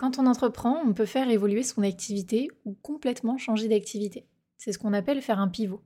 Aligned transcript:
Quand 0.00 0.18
on 0.18 0.24
entreprend, 0.24 0.78
on 0.86 0.94
peut 0.94 1.04
faire 1.04 1.28
évoluer 1.28 1.62
son 1.62 1.82
activité 1.82 2.48
ou 2.64 2.72
complètement 2.72 3.36
changer 3.36 3.68
d'activité. 3.68 4.24
C'est 4.56 4.72
ce 4.72 4.78
qu'on 4.78 4.94
appelle 4.94 5.20
faire 5.20 5.38
un 5.38 5.48
pivot. 5.48 5.82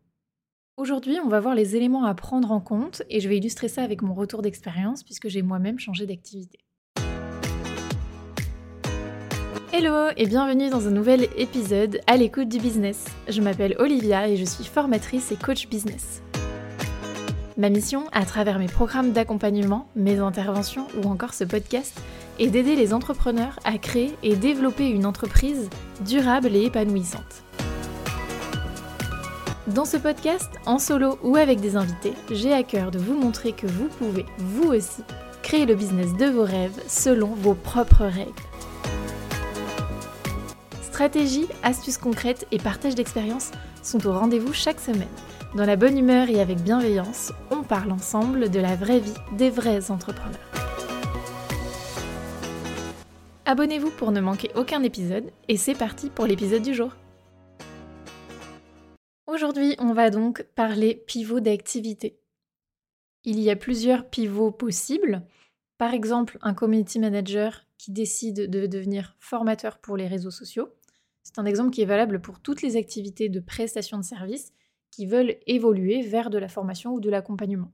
Aujourd'hui, 0.76 1.18
on 1.18 1.26
va 1.26 1.40
voir 1.40 1.56
les 1.56 1.74
éléments 1.74 2.04
à 2.04 2.14
prendre 2.14 2.52
en 2.52 2.60
compte 2.60 3.02
et 3.10 3.18
je 3.18 3.28
vais 3.28 3.38
illustrer 3.38 3.66
ça 3.66 3.82
avec 3.82 4.02
mon 4.02 4.14
retour 4.14 4.40
d'expérience 4.40 5.02
puisque 5.02 5.26
j'ai 5.26 5.42
moi-même 5.42 5.80
changé 5.80 6.06
d'activité. 6.06 6.60
Hello 9.72 10.10
et 10.16 10.26
bienvenue 10.26 10.70
dans 10.70 10.86
un 10.86 10.92
nouvel 10.92 11.26
épisode 11.36 12.00
à 12.06 12.16
l'écoute 12.16 12.48
du 12.48 12.60
business. 12.60 13.06
Je 13.26 13.42
m'appelle 13.42 13.74
Olivia 13.80 14.28
et 14.28 14.36
je 14.36 14.44
suis 14.44 14.62
formatrice 14.62 15.32
et 15.32 15.36
coach 15.36 15.66
business. 15.68 16.22
Ma 17.56 17.68
mission, 17.68 18.02
à 18.10 18.24
travers 18.24 18.58
mes 18.58 18.66
programmes 18.66 19.12
d'accompagnement, 19.12 19.86
mes 19.94 20.18
interventions 20.18 20.88
ou 21.00 21.08
encore 21.08 21.34
ce 21.34 21.44
podcast, 21.44 22.00
et 22.40 22.48
d'aider 22.48 22.74
les 22.74 22.92
entrepreneurs 22.92 23.60
à 23.64 23.78
créer 23.78 24.16
et 24.24 24.34
développer 24.34 24.88
une 24.88 25.06
entreprise 25.06 25.70
durable 26.00 26.56
et 26.56 26.64
épanouissante. 26.64 27.44
Dans 29.68 29.84
ce 29.84 29.96
podcast, 29.96 30.50
en 30.66 30.80
solo 30.80 31.16
ou 31.22 31.36
avec 31.36 31.60
des 31.60 31.76
invités, 31.76 32.14
j'ai 32.32 32.52
à 32.52 32.64
cœur 32.64 32.90
de 32.90 32.98
vous 32.98 33.14
montrer 33.14 33.52
que 33.52 33.68
vous 33.68 33.86
pouvez, 33.86 34.26
vous 34.38 34.72
aussi, 34.72 35.04
créer 35.44 35.64
le 35.64 35.76
business 35.76 36.12
de 36.14 36.26
vos 36.26 36.44
rêves 36.44 36.82
selon 36.88 37.28
vos 37.28 37.54
propres 37.54 38.04
règles. 38.04 38.32
Stratégie, 40.82 41.46
astuces 41.62 41.98
concrètes 41.98 42.48
et 42.50 42.58
partage 42.58 42.96
d'expériences 42.96 43.52
sont 43.84 44.04
au 44.08 44.12
rendez-vous 44.12 44.52
chaque 44.52 44.80
semaine. 44.80 45.06
Dans 45.54 45.66
la 45.66 45.76
bonne 45.76 45.96
humeur 45.96 46.30
et 46.30 46.40
avec 46.40 46.58
bienveillance, 46.58 47.32
on 47.52 47.62
parle 47.62 47.92
ensemble 47.92 48.50
de 48.50 48.58
la 48.58 48.74
vraie 48.74 48.98
vie 48.98 49.14
des 49.38 49.50
vrais 49.50 49.92
entrepreneurs. 49.92 50.50
Abonnez-vous 53.44 53.92
pour 53.92 54.10
ne 54.10 54.20
manquer 54.20 54.50
aucun 54.56 54.82
épisode 54.82 55.30
et 55.46 55.56
c'est 55.56 55.76
parti 55.76 56.10
pour 56.10 56.26
l'épisode 56.26 56.62
du 56.62 56.74
jour. 56.74 56.96
Aujourd'hui, 59.28 59.76
on 59.78 59.92
va 59.92 60.10
donc 60.10 60.42
parler 60.56 61.04
pivot 61.06 61.38
d'activité. 61.38 62.18
Il 63.22 63.38
y 63.38 63.48
a 63.48 63.54
plusieurs 63.54 64.10
pivots 64.10 64.50
possibles. 64.50 65.22
Par 65.78 65.94
exemple, 65.94 66.36
un 66.42 66.54
community 66.54 66.98
manager 66.98 67.64
qui 67.78 67.92
décide 67.92 68.50
de 68.50 68.66
devenir 68.66 69.14
formateur 69.20 69.78
pour 69.78 69.96
les 69.96 70.08
réseaux 70.08 70.32
sociaux. 70.32 70.74
C'est 71.22 71.38
un 71.38 71.46
exemple 71.46 71.70
qui 71.70 71.82
est 71.82 71.86
valable 71.86 72.20
pour 72.20 72.40
toutes 72.40 72.60
les 72.60 72.76
activités 72.76 73.28
de 73.28 73.38
prestation 73.38 73.98
de 73.98 74.02
services 74.02 74.52
qui 74.94 75.06
veulent 75.06 75.36
évoluer 75.46 76.02
vers 76.02 76.30
de 76.30 76.38
la 76.38 76.48
formation 76.48 76.92
ou 76.92 77.00
de 77.00 77.10
l'accompagnement. 77.10 77.72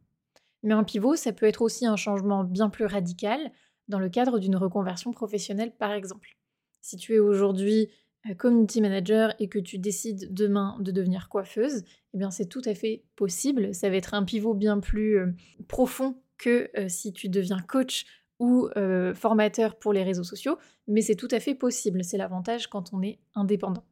Mais 0.62 0.72
un 0.72 0.84
pivot, 0.84 1.16
ça 1.16 1.32
peut 1.32 1.46
être 1.46 1.62
aussi 1.62 1.86
un 1.86 1.96
changement 1.96 2.44
bien 2.44 2.70
plus 2.70 2.86
radical, 2.86 3.52
dans 3.88 3.98
le 3.98 4.08
cadre 4.08 4.38
d'une 4.38 4.56
reconversion 4.56 5.10
professionnelle 5.10 5.72
par 5.76 5.92
exemple. 5.92 6.36
Si 6.80 6.96
tu 6.96 7.14
es 7.14 7.18
aujourd'hui 7.18 7.88
euh, 8.28 8.34
community 8.34 8.80
manager 8.80 9.34
et 9.38 9.48
que 9.48 9.58
tu 9.58 9.78
décides 9.78 10.32
demain 10.32 10.78
de 10.80 10.92
devenir 10.92 11.28
coiffeuse, 11.28 11.84
eh 12.14 12.18
bien 12.18 12.30
c'est 12.30 12.46
tout 12.46 12.62
à 12.64 12.74
fait 12.74 13.04
possible. 13.16 13.74
Ça 13.74 13.90
va 13.90 13.96
être 13.96 14.14
un 14.14 14.24
pivot 14.24 14.54
bien 14.54 14.80
plus 14.80 15.18
euh, 15.18 15.26
profond 15.68 16.16
que 16.38 16.70
euh, 16.78 16.88
si 16.88 17.12
tu 17.12 17.28
deviens 17.28 17.60
coach 17.60 18.06
ou 18.38 18.70
formateur 19.14 19.78
pour 19.78 19.92
les 19.92 20.02
réseaux 20.02 20.24
sociaux, 20.24 20.56
mais 20.88 21.02
c'est 21.02 21.14
tout 21.14 21.28
à 21.30 21.40
fait 21.40 21.54
possible. 21.54 22.02
C'est 22.02 22.16
l'avantage 22.16 22.68
quand 22.68 22.94
on 22.94 23.02
est 23.02 23.18
indépendant. 23.34 23.84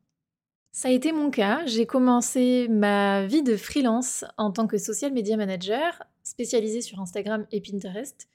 Ça 0.72 0.88
a 0.88 0.91
été 0.91 1.12
mon 1.12 1.30
cas. 1.30 1.64
J'ai 1.66 1.86
commencé 1.86 2.69
ma 2.69 3.27
vie 3.27 3.42
de 3.42 3.56
freelance 3.56 4.24
en 4.36 4.52
tant 4.52 4.66
que 4.66 4.78
social 4.78 5.12
media 5.12 5.36
manager, 5.36 6.02
spécialisée 6.22 6.83
sur 6.83 7.00
Instagram 7.00 7.47
et 7.50 7.61
Pinterest. 7.61 8.28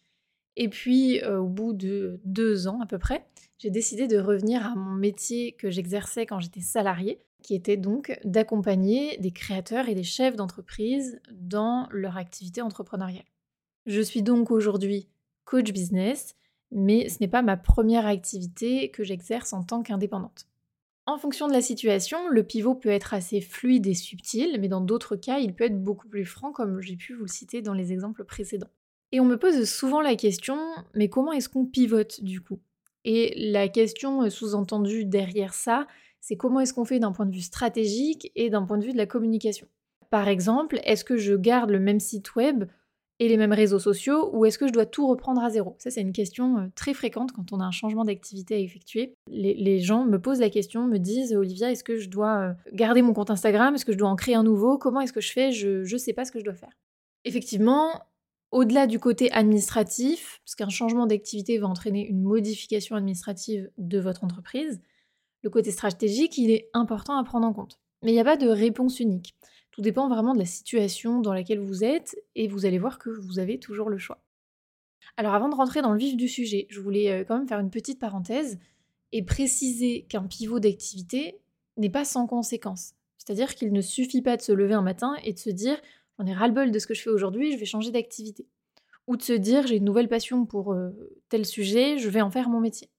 Et 0.55 0.69
puis, 0.69 1.21
euh, 1.23 1.39
au 1.39 1.47
bout 1.47 1.73
de 1.73 2.19
deux 2.25 2.67
ans 2.67 2.79
à 2.81 2.85
peu 2.85 2.99
près, 2.99 3.25
j'ai 3.57 3.69
décidé 3.69 4.07
de 4.07 4.17
revenir 4.17 4.65
à 4.65 4.75
mon 4.75 4.93
métier 4.93 5.53
que 5.53 5.69
j'exerçais 5.69 6.25
quand 6.25 6.39
j'étais 6.39 6.61
salariée, 6.61 7.19
qui 7.41 7.55
était 7.55 7.77
donc 7.77 8.19
d'accompagner 8.23 9.17
des 9.17 9.31
créateurs 9.31 9.89
et 9.89 9.95
des 9.95 10.03
chefs 10.03 10.35
d'entreprise 10.35 11.19
dans 11.31 11.87
leur 11.91 12.17
activité 12.17 12.61
entrepreneuriale. 12.61 13.25
Je 13.85 14.01
suis 14.01 14.21
donc 14.21 14.51
aujourd'hui 14.51 15.07
coach 15.45 15.71
business, 15.71 16.35
mais 16.71 17.09
ce 17.09 17.17
n'est 17.19 17.27
pas 17.27 17.41
ma 17.41 17.57
première 17.57 18.05
activité 18.05 18.89
que 18.91 19.03
j'exerce 19.03 19.53
en 19.53 19.63
tant 19.63 19.83
qu'indépendante. 19.83 20.47
En 21.05 21.17
fonction 21.17 21.47
de 21.47 21.53
la 21.53 21.61
situation, 21.61 22.29
le 22.29 22.43
pivot 22.43 22.75
peut 22.75 22.89
être 22.89 23.13
assez 23.13 23.41
fluide 23.41 23.87
et 23.87 23.93
subtil, 23.93 24.57
mais 24.61 24.69
dans 24.69 24.79
d'autres 24.79 25.17
cas, 25.17 25.39
il 25.39 25.53
peut 25.53 25.65
être 25.65 25.83
beaucoup 25.83 26.07
plus 26.07 26.25
franc, 26.25 26.53
comme 26.53 26.79
j'ai 26.79 26.95
pu 26.95 27.13
vous 27.13 27.23
le 27.23 27.27
citer 27.27 27.61
dans 27.61 27.73
les 27.73 27.91
exemples 27.91 28.23
précédents. 28.23 28.69
Et 29.11 29.19
on 29.19 29.25
me 29.25 29.37
pose 29.37 29.69
souvent 29.69 29.99
la 29.99 30.15
question, 30.15 30.57
mais 30.95 31.09
comment 31.09 31.33
est-ce 31.33 31.49
qu'on 31.49 31.65
pivote 31.65 32.23
du 32.23 32.39
coup? 32.39 32.59
Et 33.03 33.33
la 33.51 33.67
question 33.67 34.29
sous-entendue 34.29 35.03
derrière 35.03 35.53
ça, 35.53 35.87
c'est 36.21 36.37
comment 36.37 36.61
est-ce 36.61 36.73
qu'on 36.73 36.85
fait 36.85 36.99
d'un 36.99 37.11
point 37.11 37.25
de 37.25 37.35
vue 37.35 37.41
stratégique 37.41 38.31
et 38.35 38.49
d'un 38.49 38.63
point 38.63 38.77
de 38.77 38.85
vue 38.85 38.93
de 38.93 38.97
la 38.97 39.05
communication? 39.05 39.67
Par 40.09 40.29
exemple, 40.29 40.79
est-ce 40.85 41.03
que 41.03 41.17
je 41.17 41.33
garde 41.33 41.69
le 41.69 41.79
même 41.79 41.99
site 41.99 42.35
web 42.35 42.63
et 43.23 43.29
les 43.29 43.37
mêmes 43.37 43.53
réseaux 43.53 43.79
sociaux 43.79 44.29
ou 44.33 44.45
est-ce 44.45 44.57
que 44.57 44.67
je 44.67 44.73
dois 44.73 44.85
tout 44.85 45.07
reprendre 45.07 45.41
à 45.41 45.49
zéro? 45.49 45.75
Ça, 45.79 45.89
c'est 45.89 46.01
une 46.01 46.11
question 46.11 46.57
euh, 46.57 46.67
très 46.75 46.93
fréquente 46.93 47.31
quand 47.31 47.53
on 47.53 47.59
a 47.61 47.63
un 47.63 47.71
changement 47.71 48.03
d'activité 48.03 48.55
à 48.55 48.57
effectuer. 48.57 49.13
Les, 49.29 49.79
gens 49.79 50.03
me 50.03 50.19
posent 50.19 50.41
la 50.41 50.49
question, 50.49 50.87
me 50.87 50.97
disent 50.97 51.33
Olivia, 51.33 51.71
est-ce 51.71 51.85
que 51.85 51.97
je 51.97 52.09
dois 52.09 52.39
euh, 52.39 52.53
garder 52.73 53.01
mon 53.01 53.13
compte 53.13 53.31
Instagram? 53.31 53.75
Est-ce 53.75 53.85
que 53.85 53.93
je 53.93 53.97
dois 53.97 54.09
en 54.09 54.17
créer 54.17 54.35
un 54.35 54.43
nouveau? 54.43 54.77
Comment 54.77 54.99
est-ce 54.99 55.13
que 55.13 55.21
je 55.21 55.31
fais? 55.31 55.51
Je 55.53 55.89
ne 55.89 55.97
sais 55.97 56.13
pas 56.13 56.25
ce 56.25 56.33
que 56.33 56.39
je 56.39 56.43
dois 56.43 56.53
faire. 56.53 56.77
Effectivement, 57.23 57.91
au-delà 58.51 58.85
du 58.85 58.99
côté 58.99 59.31
administratif, 59.31 60.41
parce 60.45 60.55
qu'un 60.55 60.69
changement 60.69 61.07
d'activité 61.07 61.57
va 61.57 61.67
entraîner 61.67 62.05
une 62.05 62.21
modification 62.21 62.97
administrative 62.97 63.71
de 63.77 63.99
votre 63.99 64.25
entreprise, 64.25 64.81
le 65.43 65.49
côté 65.49 65.71
stratégique, 65.71 66.37
il 66.37 66.51
est 66.51 66.69
important 66.73 67.17
à 67.17 67.23
prendre 67.23 67.47
en 67.47 67.53
compte. 67.53 67.79
Mais 68.03 68.11
il 68.11 68.15
n'y 68.15 68.21
a 68.21 68.25
pas 68.25 68.37
de 68.37 68.49
réponse 68.49 68.99
unique. 68.99 69.33
Tout 69.73 69.81
dépend 69.81 70.07
vraiment 70.07 70.33
de 70.33 70.39
la 70.39 70.45
situation 70.45 71.19
dans 71.19 71.33
laquelle 71.33 71.59
vous 71.59 71.83
êtes 71.83 72.15
et 72.35 72.47
vous 72.47 72.67
allez 72.67 72.77
voir 72.77 72.99
que 72.99 73.09
vous 73.09 73.39
avez 73.39 73.59
toujours 73.59 73.89
le 73.89 73.97
choix. 73.97 74.23
Alors 75.17 75.33
avant 75.33 75.49
de 75.49 75.55
rentrer 75.55 75.81
dans 75.81 75.91
le 75.91 75.97
vif 75.97 76.15
du 76.15 76.27
sujet, 76.27 76.67
je 76.69 76.79
voulais 76.79 77.11
euh, 77.11 77.23
quand 77.23 77.37
même 77.37 77.47
faire 77.47 77.59
une 77.59 77.71
petite 77.71 77.99
parenthèse 77.99 78.59
et 79.11 79.23
préciser 79.23 80.03
qu'un 80.03 80.23
pivot 80.23 80.59
d'activité 80.59 81.39
n'est 81.77 81.89
pas 81.89 82.05
sans 82.05 82.27
conséquence. 82.27 82.93
C'est-à-dire 83.17 83.55
qu'il 83.55 83.73
ne 83.73 83.81
suffit 83.81 84.21
pas 84.21 84.37
de 84.37 84.43
se 84.43 84.51
lever 84.51 84.75
un 84.75 84.83
matin 84.83 85.15
et 85.23 85.33
de 85.33 85.39
se 85.39 85.49
dire 85.49 85.81
j'en 86.19 86.27
ai 86.27 86.33
ras-le-bol 86.33 86.69
de 86.69 86.77
ce 86.77 86.85
que 86.85 86.93
je 86.93 87.01
fais 87.01 87.09
aujourd'hui, 87.09 87.51
je 87.51 87.57
vais 87.57 87.65
changer 87.65 87.89
d'activité. 87.89 88.47
Ou 89.07 89.17
de 89.17 89.23
se 89.23 89.33
dire, 89.33 89.65
j'ai 89.65 89.77
une 89.77 89.85
nouvelle 89.85 90.07
passion 90.07 90.45
pour 90.45 90.73
euh, 90.73 90.91
tel 91.29 91.47
sujet, 91.47 91.97
je 91.97 92.09
vais 92.09 92.21
en 92.21 92.29
faire 92.29 92.47
mon 92.47 92.59
métier. 92.59 92.91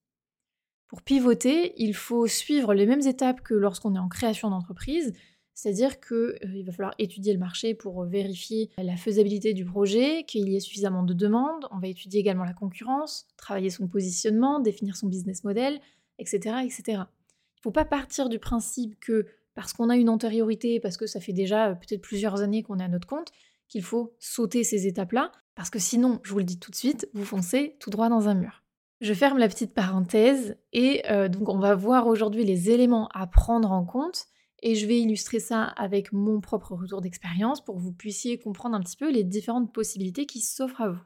Pour 0.89 1.03
pivoter, 1.03 1.73
il 1.81 1.95
faut 1.95 2.27
suivre 2.27 2.75
les 2.75 2.85
mêmes 2.87 3.07
étapes 3.07 3.43
que 3.43 3.55
lorsqu'on 3.55 3.95
est 3.95 3.99
en 3.99 4.09
création 4.09 4.51
d'entreprise, 4.51 5.15
c'est-à-dire 5.55 6.01
qu'il 6.01 6.17
euh, 6.17 6.63
va 6.67 6.73
falloir 6.73 6.95
étudier 6.99 7.33
le 7.33 7.39
marché 7.39 7.75
pour 7.75 8.05
vérifier 8.05 8.71
la 8.77 8.97
faisabilité 8.97 9.55
du 9.55 9.65
projet, 9.65 10.25
qu'il 10.25 10.49
y 10.49 10.57
ait 10.57 10.61
suffisamment 10.61 11.05
de 11.05 11.15
demandes, 11.15 11.67
on 11.71 11.79
va 11.79 11.89
étudier 11.89 12.21
également 12.21 12.45
la 12.45 12.53
concurrence, 12.53 13.27
travailler 13.37 13.71
son 13.71 13.87
positionnement, 13.87 14.59
définir 14.59 14.97
son 14.97 15.07
business 15.07 15.45
model, 15.45 15.81
etc. 16.19 16.57
etc. 16.65 16.83
Il 16.89 16.99
ne 16.99 17.63
faut 17.63 17.71
pas 17.71 17.85
partir 17.85 18.29
du 18.29 18.39
principe 18.39 18.99
que 18.99 19.27
parce 19.55 19.73
qu'on 19.73 19.89
a 19.89 19.97
une 19.97 20.09
antériorité, 20.09 20.81
parce 20.81 20.97
que 20.97 21.07
ça 21.07 21.21
fait 21.21 21.33
déjà 21.33 21.71
euh, 21.71 21.75
peut-être 21.75 22.03
plusieurs 22.03 22.43
années 22.43 22.63
qu'on 22.63 22.81
est 22.81 22.85
à 22.85 22.89
notre 22.89 23.07
compte, 23.07 23.31
qu'il 23.69 23.83
faut 23.83 24.15
sauter 24.19 24.65
ces 24.65 24.87
étapes-là, 24.89 25.31
parce 25.55 25.71
que 25.71 25.79
sinon, 25.79 26.21
je 26.25 26.33
vous 26.33 26.39
le 26.39 26.45
dis 26.45 26.59
tout 26.59 26.73
de 26.73 26.77
suite, 26.77 27.09
vous 27.15 27.25
foncez 27.25 27.77
tout 27.79 27.91
droit 27.91 28.09
dans 28.09 28.29
un 28.29 28.35
mur. 28.35 28.65
Je 29.01 29.15
ferme 29.15 29.39
la 29.39 29.49
petite 29.49 29.75
parenthèse 29.75 30.57
et 30.73 31.03
euh, 31.11 31.29
donc 31.29 31.49
on 31.49 31.59
va 31.59 31.75
voir 31.75 32.07
aujourd'hui 32.07 32.45
les 32.45 32.71
éléments 32.71 33.09
à 33.15 33.27
prendre 33.27 33.71
en 33.71 33.85
compte 33.85 34.27
et 34.65 34.75
je 34.75 34.87
vais 34.87 34.99
illustrer 34.99 35.41
ça 35.41 35.63
avec 35.63 36.11
mon 36.13 36.41
propre 36.41 36.75
retour 36.75 37.03
d'expérience 37.03 37.63
pour 37.63 37.77
que 37.77 37.83
vous 37.83 37.93
puissiez 37.93 38.39
comprendre 38.39 38.75
un 38.75 38.81
petit 38.81 38.97
peu 38.97 39.13
les 39.13 39.23
différentes 39.23 39.73
possibilités 39.73 40.25
qui 40.25 40.41
s'offrent 40.41 40.81
à 40.81 40.89
vous. 40.89 41.03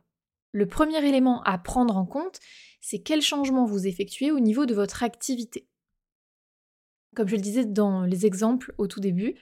Le 0.53 0.67
premier 0.67 1.05
élément 1.05 1.43
à 1.43 1.59
prendre 1.59 1.97
en 1.97 2.07
compte, 2.07 2.39
c'est 2.81 3.01
quel 3.01 3.21
changement 3.21 3.67
vous 3.67 3.89
effectuez 3.89 4.31
au 4.31 4.39
niveau 4.39 4.65
de 4.65 4.75
votre 4.75 5.03
activité. 5.03 5.69
Comme 7.17 7.27
je 7.27 7.35
le 7.35 7.43
disais 7.43 7.65
dans 7.65 8.03
les 8.03 8.27
exemples 8.27 8.73
au 8.79 8.87
tout 8.87 9.01
début, 9.01 9.35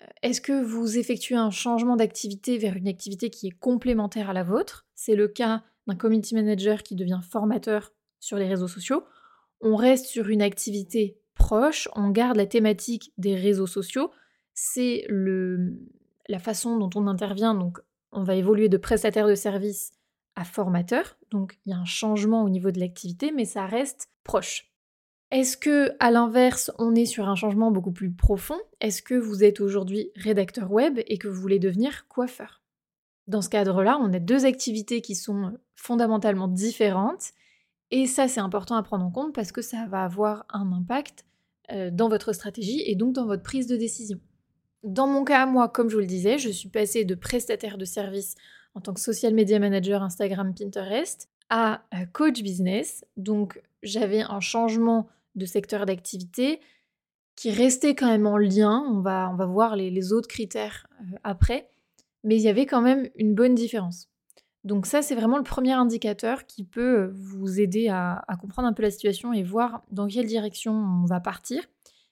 euh, 0.00 0.06
est-ce 0.22 0.40
que 0.40 0.62
vous 0.62 0.96
effectuez 0.96 1.34
un 1.34 1.50
changement 1.50 1.96
d'activité 1.96 2.56
vers 2.56 2.76
une 2.76 2.88
activité 2.88 3.30
qui 3.30 3.48
est 3.48 3.58
complémentaire 3.58 4.30
à 4.30 4.32
la 4.32 4.44
vôtre? 4.44 4.86
C'est 4.94 5.16
le 5.16 5.26
cas 5.26 5.64
d'un 5.88 5.96
community 5.96 6.36
manager 6.36 6.84
qui 6.84 6.94
devient 6.94 7.20
formateur 7.28 7.92
sur 8.20 8.36
les 8.36 8.46
réseaux 8.46 8.68
sociaux. 8.68 9.02
On 9.60 9.74
reste 9.74 10.06
sur 10.06 10.28
une 10.28 10.40
activité 10.40 11.19
on 11.94 12.10
garde 12.10 12.36
la 12.36 12.46
thématique 12.46 13.12
des 13.18 13.34
réseaux 13.34 13.66
sociaux. 13.66 14.10
C'est 14.54 15.06
la 16.28 16.38
façon 16.38 16.78
dont 16.78 16.90
on 16.94 17.06
intervient, 17.06 17.54
donc 17.54 17.78
on 18.12 18.22
va 18.22 18.34
évoluer 18.34 18.68
de 18.68 18.76
prestataire 18.76 19.26
de 19.26 19.34
service 19.34 19.92
à 20.36 20.44
formateur. 20.44 21.16
Donc 21.30 21.58
il 21.64 21.70
y 21.70 21.72
a 21.72 21.78
un 21.78 21.84
changement 21.84 22.42
au 22.42 22.48
niveau 22.48 22.70
de 22.70 22.80
l'activité, 22.80 23.32
mais 23.32 23.44
ça 23.44 23.66
reste 23.66 24.08
proche. 24.24 24.70
Est-ce 25.30 25.56
que, 25.56 25.92
à 26.00 26.10
l'inverse, 26.10 26.72
on 26.78 26.94
est 26.96 27.06
sur 27.06 27.28
un 27.28 27.36
changement 27.36 27.70
beaucoup 27.70 27.92
plus 27.92 28.10
profond? 28.10 28.58
Est-ce 28.80 29.00
que 29.00 29.14
vous 29.14 29.44
êtes 29.44 29.60
aujourd'hui 29.60 30.10
rédacteur 30.16 30.72
web 30.72 30.98
et 31.06 31.18
que 31.18 31.28
vous 31.28 31.40
voulez 31.40 31.60
devenir 31.60 32.08
coiffeur? 32.08 32.62
Dans 33.28 33.42
ce 33.42 33.48
cadre-là, 33.48 33.96
on 34.02 34.12
a 34.12 34.18
deux 34.18 34.44
activités 34.44 35.02
qui 35.02 35.14
sont 35.14 35.56
fondamentalement 35.76 36.48
différentes 36.48 37.30
Et 37.92 38.06
ça, 38.06 38.26
c'est 38.26 38.40
important 38.40 38.74
à 38.74 38.82
prendre 38.82 39.04
en 39.04 39.10
compte 39.12 39.32
parce 39.32 39.52
que 39.52 39.62
ça 39.62 39.86
va 39.86 40.02
avoir 40.02 40.46
un 40.50 40.72
impact 40.72 41.24
euh, 41.72 41.90
dans 41.90 42.08
votre 42.08 42.32
stratégie 42.32 42.82
et 42.86 42.94
donc 42.94 43.14
dans 43.14 43.26
votre 43.26 43.42
prise 43.42 43.66
de 43.66 43.76
décision. 43.76 44.18
Dans 44.82 45.06
mon 45.06 45.24
cas, 45.24 45.46
moi, 45.46 45.68
comme 45.68 45.88
je 45.88 45.94
vous 45.94 46.00
le 46.00 46.06
disais, 46.06 46.38
je 46.38 46.48
suis 46.48 46.68
passée 46.68 47.04
de 47.04 47.14
prestataire 47.14 47.78
de 47.78 47.84
service 47.84 48.34
en 48.74 48.80
tant 48.80 48.94
que 48.94 49.00
social 49.00 49.34
media 49.34 49.58
manager 49.58 50.02
Instagram 50.02 50.54
Pinterest 50.54 51.28
à 51.48 51.82
euh, 51.94 52.06
coach 52.12 52.42
business. 52.42 53.04
Donc 53.16 53.60
j'avais 53.82 54.20
un 54.20 54.40
changement 54.40 55.08
de 55.34 55.44
secteur 55.44 55.86
d'activité 55.86 56.60
qui 57.36 57.50
restait 57.50 57.94
quand 57.94 58.08
même 58.08 58.26
en 58.26 58.36
lien. 58.36 58.84
On 58.90 59.00
va, 59.00 59.30
on 59.32 59.36
va 59.36 59.46
voir 59.46 59.76
les, 59.76 60.12
autres 60.12 60.28
critères 60.28 60.86
euh, 61.00 61.16
après. 61.24 61.68
Mais 62.22 62.36
il 62.36 62.42
y 62.42 62.48
avait 62.48 62.66
quand 62.66 62.82
même 62.82 63.08
une 63.16 63.34
bonne 63.34 63.54
différence. 63.54 64.09
Donc 64.64 64.86
ça, 64.86 65.00
c'est 65.00 65.14
vraiment 65.14 65.38
le 65.38 65.42
premier 65.42 65.72
indicateur 65.72 66.44
qui 66.44 66.64
peut 66.64 67.12
vous 67.14 67.60
aider 67.60 67.88
à, 67.88 68.24
comprendre 68.40 68.68
un 68.68 68.72
peu 68.72 68.82
la 68.82 68.90
situation 68.90 69.32
et 69.32 69.42
voir 69.42 69.82
dans 69.90 70.06
quelle 70.06 70.26
direction 70.26 70.72
on 70.72 71.06
va 71.06 71.20
partir. 71.20 71.62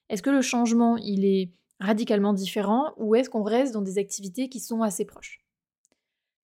Est-ce 0.09 0.23
que 0.23 0.31
le 0.31 0.41
changement, 0.41 0.97
il 0.97 1.27
est 1.27 1.53
radicalement 1.79 2.33
différent 2.33 2.95
ou 2.97 3.15
est-ce 3.15 3.29
qu'on 3.29 3.43
reste 3.43 3.75
dans 3.75 3.83
des 3.83 3.99
activités 3.99 4.49
qui 4.49 4.61
sont 4.61 4.83
assez 4.83 5.05
proches? 5.05 5.45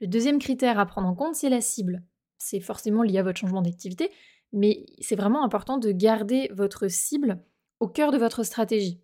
Le 0.01 0.07
deuxième 0.07 0.39
critère 0.39 0.79
à 0.79 0.85
prendre 0.85 1.09
en 1.09 1.15
compte, 1.15 1.35
c'est 1.35 1.49
la 1.49 1.63
cible. 1.63 2.03
C'est 2.37 2.61
forcément 2.61 3.03
lié 3.03 3.19
à 3.19 3.23
votre 3.23 3.39
changement 3.39 3.63
d'activité, 3.63 4.11
mais 4.53 4.85
c'est 5.01 5.17
vraiment 5.17 5.43
important 5.43 5.79
de 5.79 5.91
garder 5.91 6.51
votre 6.53 6.89
cible 6.89 7.43
au 7.81 7.89
cœur 7.89 8.13
de 8.13 8.19
votre 8.19 8.43
stratégie. 8.43 9.01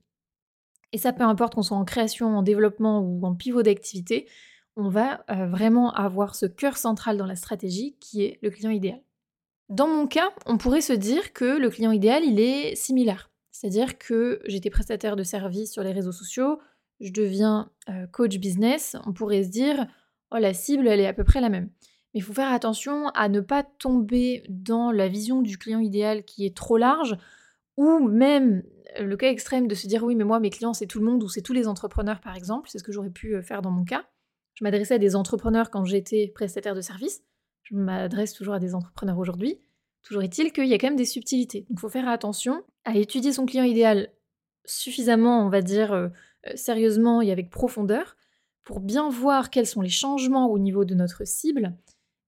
Et 0.92 0.98
ça, 0.98 1.12
peu 1.12 1.22
importe 1.22 1.54
qu'on 1.54 1.62
soit 1.62 1.76
en 1.76 1.84
création, 1.84 2.36
en 2.36 2.42
développement 2.42 3.00
ou 3.00 3.24
en 3.24 3.34
pivot 3.34 3.62
d'activité, 3.62 4.28
on 4.76 4.88
va 4.88 5.24
vraiment 5.28 5.92
avoir 5.92 6.34
ce 6.34 6.46
cœur 6.46 6.76
central 6.76 7.16
dans 7.16 7.26
la 7.26 7.36
stratégie 7.36 7.96
qui 8.00 8.24
est 8.24 8.38
le 8.42 8.50
client 8.50 8.70
idéal. 8.70 9.00
Dans 9.68 9.86
mon 9.86 10.06
cas, 10.06 10.30
on 10.46 10.58
pourrait 10.58 10.80
se 10.80 10.92
dire 10.92 11.32
que 11.32 11.58
le 11.58 11.70
client 11.70 11.92
idéal, 11.92 12.24
il 12.24 12.40
est 12.40 12.74
similaire. 12.74 13.30
C'est-à-dire 13.52 13.98
que 13.98 14.40
j'étais 14.46 14.70
prestataire 14.70 15.16
de 15.16 15.22
services 15.22 15.72
sur 15.72 15.82
les 15.82 15.92
réseaux 15.92 16.12
sociaux, 16.12 16.60
je 17.00 17.12
deviens 17.12 17.70
coach 18.12 18.38
business, 18.38 18.96
on 19.06 19.12
pourrait 19.12 19.44
se 19.44 19.48
dire, 19.48 19.86
oh 20.32 20.38
la 20.38 20.54
cible, 20.54 20.88
elle 20.88 21.00
est 21.00 21.06
à 21.06 21.12
peu 21.12 21.24
près 21.24 21.40
la 21.40 21.48
même. 21.48 21.70
Mais 22.12 22.20
il 22.20 22.22
faut 22.22 22.32
faire 22.32 22.52
attention 22.52 23.08
à 23.08 23.28
ne 23.28 23.40
pas 23.40 23.62
tomber 23.62 24.42
dans 24.48 24.90
la 24.90 25.08
vision 25.08 25.42
du 25.42 25.58
client 25.58 25.80
idéal 25.80 26.24
qui 26.24 26.46
est 26.46 26.56
trop 26.56 26.76
large, 26.76 27.16
ou 27.76 28.00
même 28.08 28.62
le 28.98 29.16
cas 29.16 29.30
extrême 29.30 29.68
de 29.68 29.74
se 29.74 29.86
dire 29.86 30.02
oui 30.02 30.16
mais 30.16 30.24
moi 30.24 30.40
mes 30.40 30.50
clients 30.50 30.74
c'est 30.74 30.88
tout 30.88 30.98
le 30.98 31.04
monde 31.04 31.22
ou 31.22 31.28
c'est 31.28 31.42
tous 31.42 31.52
les 31.52 31.68
entrepreneurs 31.68 32.20
par 32.20 32.34
exemple, 32.34 32.68
c'est 32.68 32.78
ce 32.78 32.82
que 32.82 32.92
j'aurais 32.92 33.10
pu 33.10 33.40
faire 33.42 33.62
dans 33.62 33.70
mon 33.70 33.84
cas. 33.84 34.04
Je 34.60 34.64
m'adressais 34.64 34.94
à 34.94 34.98
des 34.98 35.16
entrepreneurs 35.16 35.70
quand 35.70 35.86
j'étais 35.86 36.30
prestataire 36.34 36.74
de 36.74 36.82
service. 36.82 37.22
Je 37.62 37.74
m'adresse 37.74 38.34
toujours 38.34 38.52
à 38.52 38.58
des 38.58 38.74
entrepreneurs 38.74 39.16
aujourd'hui. 39.16 39.58
Toujours 40.02 40.22
est-il 40.22 40.52
qu'il 40.52 40.66
y 40.66 40.74
a 40.74 40.78
quand 40.78 40.88
même 40.88 40.96
des 40.96 41.06
subtilités. 41.06 41.60
Donc 41.60 41.78
il 41.78 41.80
faut 41.80 41.88
faire 41.88 42.08
attention 42.08 42.62
à 42.84 42.94
étudier 42.94 43.32
son 43.32 43.46
client 43.46 43.64
idéal 43.64 44.12
suffisamment, 44.66 45.46
on 45.46 45.48
va 45.48 45.62
dire, 45.62 45.92
euh, 45.92 46.08
euh, 46.46 46.52
sérieusement 46.56 47.22
et 47.22 47.32
avec 47.32 47.48
profondeur 47.48 48.16
pour 48.62 48.80
bien 48.80 49.08
voir 49.08 49.48
quels 49.48 49.66
sont 49.66 49.80
les 49.80 49.88
changements 49.88 50.50
au 50.50 50.58
niveau 50.58 50.84
de 50.84 50.94
notre 50.94 51.26
cible 51.26 51.74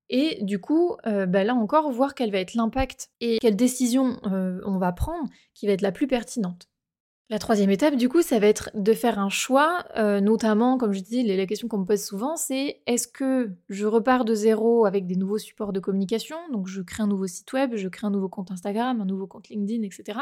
et 0.08 0.42
du 0.42 0.58
coup, 0.58 0.96
euh, 1.06 1.24
bah 1.24 1.44
là 1.44 1.54
encore, 1.54 1.90
voir 1.90 2.14
quel 2.14 2.30
va 2.30 2.38
être 2.38 2.54
l'impact 2.54 3.10
et 3.20 3.38
quelle 3.38 3.56
décision 3.56 4.18
on 4.24 4.76
va 4.76 4.92
prendre 4.92 5.26
qui 5.54 5.66
va 5.66 5.72
être 5.72 5.80
la 5.80 5.92
plus 5.92 6.06
pertinente. 6.06 6.68
La 7.32 7.38
troisième 7.38 7.70
étape, 7.70 7.96
du 7.96 8.10
coup, 8.10 8.20
ça 8.20 8.38
va 8.38 8.46
être 8.46 8.68
de 8.74 8.92
faire 8.92 9.18
un 9.18 9.30
choix, 9.30 9.86
euh, 9.96 10.20
notamment, 10.20 10.76
comme 10.76 10.92
je 10.92 11.00
dis, 11.00 11.22
la 11.22 11.46
question 11.46 11.66
qu'on 11.66 11.78
me 11.78 11.86
pose 11.86 12.04
souvent, 12.04 12.36
c'est 12.36 12.82
est-ce 12.86 13.08
que 13.08 13.52
je 13.70 13.86
repars 13.86 14.26
de 14.26 14.34
zéro 14.34 14.84
avec 14.84 15.06
des 15.06 15.16
nouveaux 15.16 15.38
supports 15.38 15.72
de 15.72 15.80
communication, 15.80 16.36
donc 16.52 16.66
je 16.66 16.82
crée 16.82 17.02
un 17.02 17.06
nouveau 17.06 17.26
site 17.26 17.50
web, 17.54 17.74
je 17.74 17.88
crée 17.88 18.06
un 18.06 18.10
nouveau 18.10 18.28
compte 18.28 18.50
Instagram, 18.50 19.00
un 19.00 19.06
nouveau 19.06 19.26
compte 19.26 19.48
LinkedIn, 19.48 19.82
etc. 19.82 20.18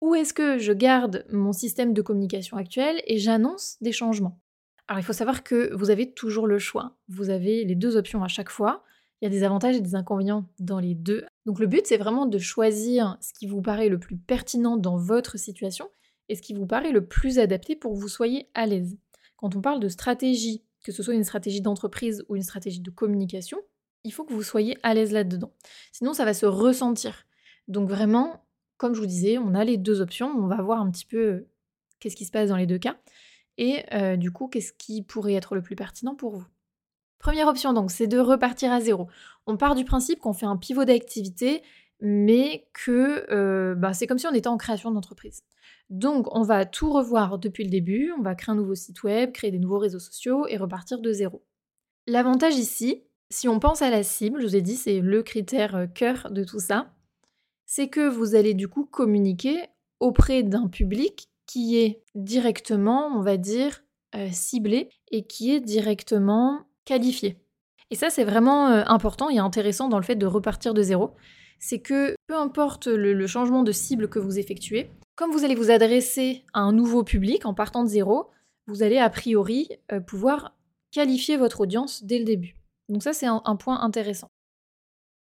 Ou 0.00 0.14
est-ce 0.14 0.32
que 0.32 0.58
je 0.58 0.72
garde 0.72 1.26
mon 1.32 1.52
système 1.52 1.92
de 1.92 2.02
communication 2.02 2.56
actuel 2.56 3.02
et 3.08 3.18
j'annonce 3.18 3.76
des 3.80 3.90
changements? 3.90 4.38
Alors 4.86 5.00
il 5.00 5.04
faut 5.04 5.12
savoir 5.12 5.42
que 5.42 5.74
vous 5.74 5.90
avez 5.90 6.12
toujours 6.12 6.46
le 6.46 6.60
choix, 6.60 6.98
vous 7.08 7.30
avez 7.30 7.64
les 7.64 7.74
deux 7.74 7.96
options 7.96 8.22
à 8.22 8.28
chaque 8.28 8.50
fois. 8.50 8.84
Il 9.20 9.24
y 9.24 9.26
a 9.26 9.30
des 9.30 9.42
avantages 9.42 9.74
et 9.74 9.80
des 9.80 9.96
inconvénients 9.96 10.46
dans 10.60 10.78
les 10.78 10.94
deux. 10.94 11.24
Donc 11.46 11.58
le 11.58 11.66
but, 11.66 11.84
c'est 11.84 11.96
vraiment 11.96 12.26
de 12.26 12.38
choisir 12.38 13.18
ce 13.20 13.32
qui 13.32 13.48
vous 13.48 13.60
paraît 13.60 13.88
le 13.88 13.98
plus 13.98 14.16
pertinent 14.16 14.76
dans 14.76 14.96
votre 14.96 15.36
situation 15.36 15.88
et 16.32 16.34
ce 16.34 16.40
qui 16.40 16.54
vous 16.54 16.66
paraît 16.66 16.92
le 16.92 17.04
plus 17.04 17.38
adapté 17.38 17.76
pour 17.76 17.92
que 17.92 17.98
vous 17.98 18.08
soyez 18.08 18.48
à 18.54 18.64
l'aise. 18.64 18.96
Quand 19.36 19.54
on 19.54 19.60
parle 19.60 19.80
de 19.80 19.88
stratégie, 19.88 20.64
que 20.82 20.90
ce 20.90 21.02
soit 21.02 21.12
une 21.12 21.24
stratégie 21.24 21.60
d'entreprise 21.60 22.24
ou 22.28 22.36
une 22.36 22.42
stratégie 22.42 22.80
de 22.80 22.90
communication, 22.90 23.58
il 24.02 24.14
faut 24.14 24.24
que 24.24 24.32
vous 24.32 24.42
soyez 24.42 24.78
à 24.82 24.94
l'aise 24.94 25.12
là-dedans. 25.12 25.52
Sinon, 25.92 26.14
ça 26.14 26.24
va 26.24 26.32
se 26.32 26.46
ressentir. 26.46 27.26
Donc 27.68 27.86
vraiment, 27.90 28.46
comme 28.78 28.94
je 28.94 29.00
vous 29.00 29.06
disais, 29.06 29.36
on 29.36 29.54
a 29.54 29.62
les 29.62 29.76
deux 29.76 30.00
options, 30.00 30.28
on 30.28 30.46
va 30.46 30.62
voir 30.62 30.80
un 30.80 30.90
petit 30.90 31.04
peu 31.04 31.18
euh, 31.18 31.50
qu'est-ce 32.00 32.16
qui 32.16 32.24
se 32.24 32.32
passe 32.32 32.48
dans 32.48 32.56
les 32.56 32.66
deux 32.66 32.78
cas, 32.78 32.96
et 33.58 33.84
euh, 33.92 34.16
du 34.16 34.32
coup, 34.32 34.48
qu'est-ce 34.48 34.72
qui 34.72 35.02
pourrait 35.02 35.34
être 35.34 35.54
le 35.54 35.60
plus 35.60 35.76
pertinent 35.76 36.14
pour 36.14 36.36
vous. 36.36 36.46
Première 37.18 37.46
option 37.46 37.74
donc, 37.74 37.90
c'est 37.90 38.06
de 38.06 38.18
repartir 38.18 38.72
à 38.72 38.80
zéro. 38.80 39.06
On 39.46 39.58
part 39.58 39.74
du 39.74 39.84
principe 39.84 40.18
qu'on 40.18 40.32
fait 40.32 40.46
un 40.46 40.56
pivot 40.56 40.86
d'activité, 40.86 41.62
mais 42.04 42.66
que 42.74 43.24
euh, 43.30 43.76
bah, 43.76 43.94
c'est 43.94 44.08
comme 44.08 44.18
si 44.18 44.26
on 44.26 44.34
était 44.34 44.48
en 44.48 44.56
création 44.56 44.90
d'entreprise. 44.90 45.44
Donc, 45.88 46.26
on 46.34 46.42
va 46.42 46.64
tout 46.64 46.92
revoir 46.92 47.38
depuis 47.38 47.62
le 47.62 47.70
début, 47.70 48.12
on 48.18 48.22
va 48.22 48.34
créer 48.34 48.52
un 48.52 48.56
nouveau 48.56 48.74
site 48.74 49.04
web, 49.04 49.30
créer 49.30 49.52
des 49.52 49.60
nouveaux 49.60 49.78
réseaux 49.78 50.00
sociaux 50.00 50.46
et 50.48 50.56
repartir 50.56 51.00
de 51.00 51.12
zéro. 51.12 51.44
L'avantage 52.08 52.56
ici, 52.56 53.04
si 53.30 53.48
on 53.48 53.60
pense 53.60 53.82
à 53.82 53.90
la 53.90 54.02
cible, 54.02 54.40
je 54.40 54.46
vous 54.46 54.56
ai 54.56 54.62
dit, 54.62 54.74
c'est 54.74 54.98
le 54.98 55.22
critère 55.22 55.76
euh, 55.76 55.86
cœur 55.86 56.28
de 56.32 56.42
tout 56.42 56.58
ça, 56.58 56.92
c'est 57.66 57.88
que 57.88 58.08
vous 58.08 58.34
allez 58.34 58.54
du 58.54 58.66
coup 58.66 58.84
communiquer 58.84 59.62
auprès 60.00 60.42
d'un 60.42 60.66
public 60.66 61.28
qui 61.46 61.78
est 61.78 62.02
directement, 62.16 63.16
on 63.16 63.22
va 63.22 63.36
dire, 63.36 63.84
euh, 64.16 64.28
ciblé 64.32 64.88
et 65.12 65.24
qui 65.24 65.52
est 65.52 65.60
directement 65.60 66.66
qualifié. 66.84 67.38
Et 67.90 67.94
ça, 67.94 68.10
c'est 68.10 68.24
vraiment 68.24 68.66
important 68.66 69.28
et 69.28 69.38
intéressant 69.38 69.88
dans 69.88 69.98
le 69.98 70.04
fait 70.04 70.16
de 70.16 70.26
repartir 70.26 70.72
de 70.72 70.82
zéro. 70.82 71.14
C'est 71.62 71.78
que 71.80 72.14
peu 72.26 72.36
importe 72.36 72.88
le 72.88 73.26
changement 73.26 73.62
de 73.62 73.72
cible 73.72 74.08
que 74.08 74.18
vous 74.18 74.38
effectuez, 74.38 74.90
comme 75.14 75.30
vous 75.30 75.44
allez 75.44 75.54
vous 75.54 75.70
adresser 75.70 76.44
à 76.52 76.60
un 76.60 76.72
nouveau 76.72 77.04
public 77.04 77.44
en 77.46 77.54
partant 77.54 77.84
de 77.84 77.88
zéro, 77.88 78.30
vous 78.66 78.82
allez 78.82 78.98
a 78.98 79.10
priori 79.10 79.68
euh, 79.92 80.00
pouvoir 80.00 80.56
qualifier 80.90 81.36
votre 81.36 81.60
audience 81.60 82.04
dès 82.04 82.18
le 82.18 82.24
début. 82.24 82.56
Donc 82.88 83.02
ça, 83.02 83.12
c'est 83.12 83.26
un, 83.26 83.56
point 83.56 83.80
intéressant. 83.80 84.28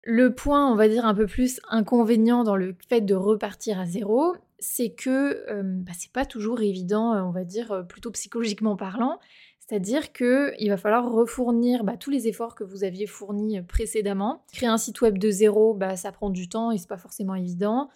Le 0.03 0.33
point, 0.33 0.71
on 0.71 0.75
va 0.75 0.87
dire, 0.87 1.05
un 1.05 1.15
peu 1.15 1.25
plus 1.25 1.59
inconvénient 1.69 2.43
dans 2.43 2.55
le 2.55 2.75
fait 2.87 3.01
de 3.01 3.15
repartir 3.15 3.79
à 3.79 3.85
zéro, 3.85 4.35
c'est 4.59 4.91
que 4.91 5.45
euh, 5.49 5.63
bah, 5.63 5.91
c'est 5.97 6.11
pas 6.11 6.25
toujours 6.25 6.61
évident, 6.61 7.13
euh, 7.13 7.21
on 7.21 7.31
va 7.31 7.43
dire, 7.43 7.85
plutôt 7.87 8.11
psychologiquement 8.11 8.75
parlant. 8.75 9.19
C'est-à-dire 9.67 10.13
qu'il 10.13 10.69
va 10.69 10.77
falloir 10.77 11.11
refournir 11.11 11.83
bah, 11.83 11.97
tous 11.97 12.09
les 12.09 12.27
efforts 12.27 12.55
que 12.55 12.63
vous 12.63 12.85
aviez 12.85 13.05
fournis 13.05 13.61
précédemment. 13.61 14.43
Créer 14.53 14.69
un 14.69 14.77
site 14.77 15.01
web 15.01 15.17
de 15.17 15.29
zéro, 15.29 15.73
bah, 15.73 15.97
ça 15.97 16.13
prend 16.13 16.29
du 16.29 16.47
temps 16.47 16.71
et 16.71 16.77
c'est 16.77 16.87
pas 16.87 16.97
forcément 16.97 17.35
évident. 17.35 17.89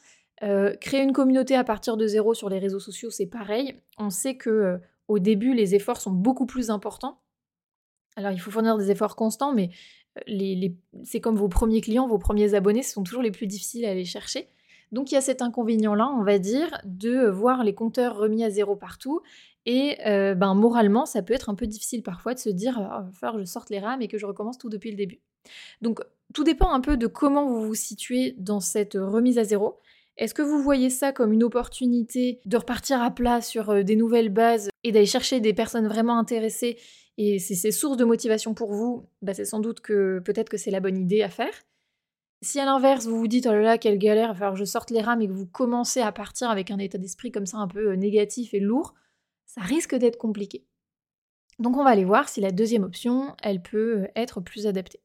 Euh, 0.44 0.76
créer 0.76 1.02
une 1.02 1.14
communauté 1.14 1.56
à 1.56 1.64
partir 1.64 1.96
de 1.96 2.08
zéro 2.08 2.34
sur 2.34 2.50
les 2.50 2.60
réseaux 2.60 2.80
sociaux, 2.80 3.10
c'est 3.10 3.28
pareil. 3.28 3.76
On 3.98 4.10
sait 4.10 4.36
que 4.36 4.50
euh, 4.50 4.78
au 5.08 5.20
début, 5.20 5.54
les 5.54 5.74
efforts 5.76 6.02
sont 6.02 6.12
beaucoup 6.12 6.46
plus 6.46 6.72
importants. 6.72 7.20
Alors, 8.18 8.32
il 8.32 8.40
faut 8.40 8.52
fournir 8.52 8.78
des 8.78 8.92
efforts 8.92 9.16
constants, 9.16 9.54
mais 9.54 9.70
euh, 10.30 10.70
c'est 11.04 11.22
comme 11.22 11.38
vos 11.38 11.48
premiers 11.48 11.80
clients, 11.80 12.08
vos 12.08 12.18
premiers 12.18 12.54
abonnés, 12.54 12.84
ce 12.84 12.92
sont 12.92 13.04
toujours 13.04 13.22
les 13.22 13.32
plus 13.32 13.48
difficiles 13.48 13.86
à 13.86 13.92
aller 13.92 14.04
chercher. 14.04 14.48
Donc, 14.92 15.12
il 15.12 15.16
y 15.16 15.18
a 15.18 15.22
cet 15.22 15.42
inconvénient-là, 15.42 16.10
on 16.18 16.24
va 16.24 16.38
dire, 16.38 16.82
de 16.84 17.28
voir 17.28 17.64
les 17.64 17.74
compteurs 17.74 18.18
remis 18.18 18.44
à 18.44 18.50
zéro 18.50 18.76
partout. 18.76 19.22
Et 19.66 19.98
ben, 20.04 20.56
moralement, 20.56 21.06
ça 21.06 21.22
peut 21.22 21.34
être 21.34 21.50
un 21.50 21.56
peu 21.56 21.68
difficile 21.68 22.02
parfois 22.02 22.34
de 22.34 22.40
se 22.40 22.50
dire 22.50 22.74
il 22.78 22.84
va 22.84 23.10
falloir 23.14 23.36
que 23.36 23.42
je 23.42 23.46
sorte 23.46 23.70
les 23.70 23.80
rames 23.80 24.02
et 24.02 24.08
que 24.08 24.18
je 24.18 24.26
recommence 24.26 24.58
tout 24.58 24.70
depuis 24.70 24.90
le 24.90 24.98
début. 24.98 25.22
Donc, 25.82 26.00
tout 26.34 26.44
dépend 26.44 26.72
un 26.72 26.82
peu 26.82 26.98
de 26.98 27.08
comment 27.08 27.46
vous 27.46 27.68
vous 27.68 27.76
situez 27.76 28.36
dans 28.38 28.60
cette 28.60 28.94
remise 28.96 29.38
à 29.38 29.44
zéro. 29.44 29.80
Est-ce 30.18 30.34
que 30.34 30.42
vous 30.42 30.62
voyez 30.62 30.90
ça 30.90 31.12
comme 31.12 31.32
une 31.34 31.44
opportunité 31.44 32.42
de 32.46 32.58
repartir 32.58 33.02
à 33.02 33.12
plat 33.12 33.42
sur 33.42 33.70
euh, 33.70 33.84
des 33.84 33.96
nouvelles 33.96 34.30
bases 34.30 34.70
et 34.84 34.92
d'aller 34.92 35.06
chercher 35.06 35.40
des 35.40 35.54
personnes 35.54 35.88
vraiment 35.88 36.18
intéressées 36.18 36.78
et 37.18 37.40
c'est 37.40 37.56
ces 37.56 37.72
sources 37.72 37.98
de 37.98 38.06
motivation 38.06 38.54
pour 38.54 38.74
vous, 38.74 39.08
bah 39.22 39.34
c'est 39.34 39.46
sans 39.46 39.60
doute 39.60 39.82
que 39.82 40.20
peut-être 40.20 40.50
que 40.50 40.58
c'est 40.58 40.72
la 40.72 40.80
bonne 40.80 40.98
idée 40.98 41.22
à 41.22 41.30
faire. 41.30 41.54
Si 42.42 42.60
à 42.60 42.66
l'inverse 42.66 43.06
vous 43.06 43.18
vous 43.18 43.28
dites 43.28 43.46
oh 43.48 43.52
là 43.52 43.62
là 43.62 43.78
quelle 43.78 43.98
galère, 43.98 44.30
il 44.30 44.30
va 44.30 44.34
falloir 44.36 44.54
que 44.54 44.60
je 44.60 44.66
sorte 44.66 44.90
les 44.90 45.02
rames 45.02 45.22
et 45.22 45.28
que 45.28 45.34
vous 45.34 45.46
commencez 45.46 46.02
à 46.02 46.12
partir 46.12 46.50
avec 46.50 46.72
un 46.72 46.80
état 46.80 46.98
d'esprit 46.98 47.32
comme 47.32 47.46
ça 47.46 47.58
un 47.58 47.68
peu 47.68 47.92
euh, 47.92 47.96
négatif 47.96 48.54
et 48.54 48.60
lourd, 48.60 48.96
ça 49.46 49.62
risque 49.62 49.96
d'être 49.96 50.18
compliqué. 50.18 50.66
Donc 51.60 51.78
on 51.78 51.84
va 51.84 51.92
aller 51.92 52.06
voir 52.06 52.30
si 52.30 52.42
la 52.42 52.52
deuxième 52.52 52.84
option, 52.84 53.36
elle 53.42 53.62
peut 53.62 54.04
euh, 54.04 54.08
être 54.16 54.42
plus 54.42 54.68
adaptée. 54.68 55.02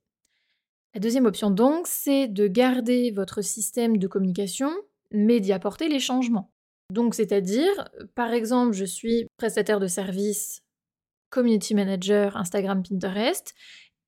La 0.95 1.01
deuxième 1.01 1.27
option 1.27 1.51
donc, 1.51 1.87
c'est 1.87 2.27
de 2.27 2.47
garder 2.47 3.11
votre 3.11 3.43
système 3.43 3.99
de 3.99 4.07
communication 4.07 4.71
mais 5.13 5.41
d'y 5.41 5.53
apporter 5.53 5.89
les 5.89 6.01
changements. 6.01 6.51
Donc, 6.93 7.15
c'est-à-dire, 7.15 7.89
par 8.15 8.33
exemple, 8.33 8.73
je 8.73 8.85
suis 8.85 9.27
prestataire 9.37 9.81
de 9.81 9.87
service, 9.87 10.63
community 11.31 11.75
manager, 11.75 12.37
Instagram, 12.37 12.83
Pinterest, 12.83 13.55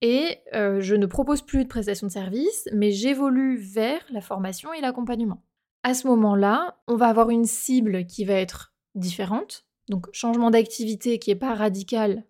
et 0.01 0.39
euh, 0.55 0.81
je 0.81 0.95
ne 0.95 1.07
propose 1.07 1.43
plus 1.43 1.65
de 1.65 1.69
prestation 1.69 2.07
de 2.07 2.13
service, 2.13 2.69
mais 2.73 2.93
j'évolue 2.93 3.57
vers 3.57 4.01
la 4.11 4.21
formation 4.21 4.73
et 4.73 4.81
l'accompagnement. 4.81 5.43
À 5.83 5.95
ce 5.95 6.07
moment-là, 6.07 6.79
on 6.87 6.97
va 6.97 7.07
avoir 7.07 7.31
une 7.31 7.47
cible 7.47 8.07
qui 8.07 8.25
va 8.25 8.35
être 8.35 8.73
différente, 8.95 9.67
donc 9.89 10.09
changement 10.13 10.51
d'activité 10.51 11.19
qui 11.19 11.31
n'est 11.31 11.37
pas 11.37 11.55
radical, 11.55 12.25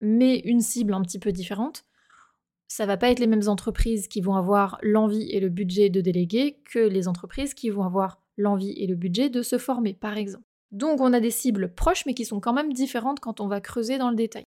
mais 0.00 0.38
une 0.40 0.60
cible 0.60 0.94
un 0.94 1.02
petit 1.02 1.18
peu 1.18 1.32
différente. 1.32 1.84
Ça 2.68 2.86
va 2.86 2.96
pas 2.96 3.10
être 3.10 3.18
les 3.18 3.26
mêmes 3.26 3.48
entreprises 3.48 4.06
qui 4.06 4.20
vont 4.20 4.36
avoir 4.36 4.78
l'envie 4.82 5.28
et 5.30 5.40
le 5.40 5.48
budget 5.48 5.90
de 5.90 6.00
déléguer 6.00 6.60
que 6.64 6.78
les 6.78 7.08
entreprises 7.08 7.54
qui 7.54 7.70
vont 7.70 7.82
avoir 7.82 8.22
l'envie 8.36 8.72
et 8.72 8.86
le 8.86 8.94
budget 8.94 9.28
de 9.28 9.42
se 9.42 9.58
former, 9.58 9.92
par 9.94 10.16
exemple. 10.16 10.44
Donc 10.70 11.00
on 11.00 11.12
a 11.12 11.20
des 11.20 11.32
cibles 11.32 11.74
proches, 11.74 12.06
mais 12.06 12.14
qui 12.14 12.24
sont 12.24 12.40
quand 12.40 12.52
même 12.52 12.72
différentes 12.72 13.20
quand 13.20 13.40
on 13.40 13.48
va 13.48 13.60
creuser 13.60 13.98
dans 13.98 14.10
le 14.10 14.16
détail. 14.16 14.44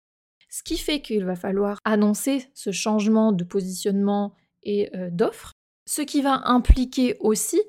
Ce 0.50 0.64
qui 0.64 0.78
fait 0.78 1.02
qu'il 1.02 1.26
va 1.26 1.36
falloir 1.36 1.78
annoncer 1.84 2.46
ce 2.54 2.72
changement 2.72 3.32
de 3.32 3.44
positionnement 3.44 4.34
et 4.64 4.96
euh, 4.96 5.10
d'offre, 5.12 5.52
ce 5.86 6.02
qui 6.02 6.22
va 6.22 6.42
impliquer 6.46 7.18
aussi 7.20 7.62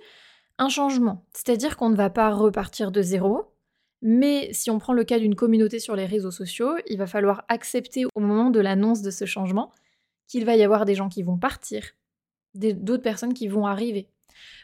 un 0.59 0.69
changement. 0.69 1.27
C'est-à-dire 1.35 1.77
qu'on 1.77 1.91
ne 1.91 1.97
va 1.97 2.11
pas 2.11 2.33
repartir 2.33 2.91
de 2.91 3.03
zéro, 3.03 3.53
mais 4.03 4.53
si 4.53 4.71
on 4.71 4.79
prend 4.79 4.93
le 4.93 5.05
cas 5.05 5.19
d'une 5.19 5.35
communauté 5.35 5.79
sur 5.79 5.97
les 5.97 6.07
réseaux 6.07 6.31
sociaux, 6.31 6.77
il 6.87 6.99
va 6.99 7.07
falloir 7.07 7.45
accepter 7.49 8.05
au 8.15 8.21
moment 8.21 8.51
de 8.51 8.61
l'annonce 8.61 9.03
de 9.03 9.11
ce 9.11 9.25
changement 9.25 9.73
qu'il 10.27 10.45
va 10.45 10.57
y 10.57 10.63
avoir 10.63 10.85
des 10.85 10.95
gens 10.95 11.09
qui 11.09 11.23
vont 11.23 11.39
partir, 11.39 11.83
d'autres 12.55 13.03
personnes 13.03 13.35
qui 13.35 13.49
vont 13.49 13.67
arriver. 13.67 14.09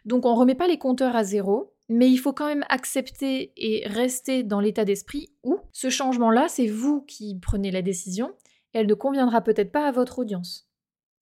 Donc 0.04 0.26
on 0.26 0.34
ne 0.34 0.38
remet 0.38 0.54
pas 0.54 0.68
les 0.68 0.78
compteurs 0.78 1.16
à 1.16 1.24
zéro, 1.24 1.74
mais 1.88 2.10
il 2.10 2.18
faut 2.18 2.32
quand 2.32 2.46
même 2.46 2.64
accepter 2.68 3.52
et 3.56 3.86
rester 3.88 4.42
dans 4.42 4.60
l'état 4.60 4.84
d'esprit 4.84 5.30
où 5.42 5.58
ce 5.72 5.90
changement-là, 5.90 6.46
c'est 6.48 6.66
vous 6.66 7.02
qui 7.02 7.38
prenez 7.40 7.70
la 7.70 7.82
décision 7.82 8.34
elle 8.74 8.86
ne 8.88 8.94
conviendra 8.94 9.40
peut-être 9.40 9.72
pas 9.72 9.86
à 9.86 9.92
votre 9.92 10.18
audience. 10.18 10.68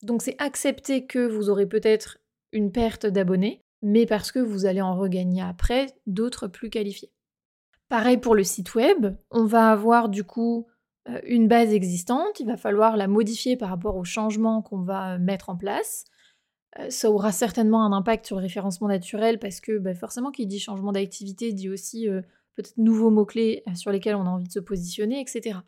Donc 0.03 0.23
c'est 0.23 0.35
accepter 0.39 1.07
que 1.07 1.25
vous 1.25 1.51
aurez 1.51 1.67
peut-être 1.67 2.19
une 2.51 2.73
perte 2.73 3.07
d'abonnés, 3.07 3.63
mais 3.83 4.07
parce 4.07 4.33
que 4.33 4.41
vous 4.41 4.67
allez 4.67 4.81
en 4.81 4.97
regagner 4.97 5.43
après 5.43 5.87
d'autres 6.07 6.49
plus 6.49 6.71
qualifiés. 6.71 7.13
Pareil 7.93 8.17
pour 8.17 8.35
le 8.35 8.43
site 8.43 8.75
web, 8.75 9.17
on 9.31 9.45
va 9.45 9.71
avoir 9.71 10.09
du 10.09 10.25
coup 10.25 10.67
euh, 11.11 11.21
une 11.27 11.47
base 11.47 11.75
existante, 11.75 12.41
il 12.41 12.47
va 12.47 12.57
falloir 12.57 12.97
la 12.97 13.07
modifier 13.07 13.59
par 13.59 13.69
rapport 13.69 13.97
aux 13.97 14.05
changements 14.05 14.63
qu'on 14.63 14.81
va 14.81 15.19
mettre 15.19 15.51
en 15.51 15.59
place. 15.59 16.07
Euh, 16.79 16.89
ça 16.89 17.11
aura 17.11 17.33
certainement 17.33 17.85
un 17.85 17.93
impact 17.93 18.25
sur 18.25 18.37
le 18.37 18.41
référencement 18.41 18.89
naturel 18.89 19.39
parce 19.39 19.61
que 19.61 19.77
bah, 19.77 19.95
forcément, 19.95 20.31
qui 20.31 20.47
dit 20.47 20.59
changement 20.59 20.93
d'activité 20.93 21.53
dit 21.53 21.69
aussi 21.69 22.09
euh, 22.09 22.23
peut-être 22.55 22.73
nouveaux 22.79 23.11
mots-clés 23.11 23.63
euh, 23.69 23.75
sur 23.75 23.91
lesquels 23.91 24.15
on 24.15 24.25
a 24.25 24.31
envie 24.31 24.49
de 24.49 24.53
se 24.53 24.61
positionner, 24.61 25.21
etc. 25.21 25.59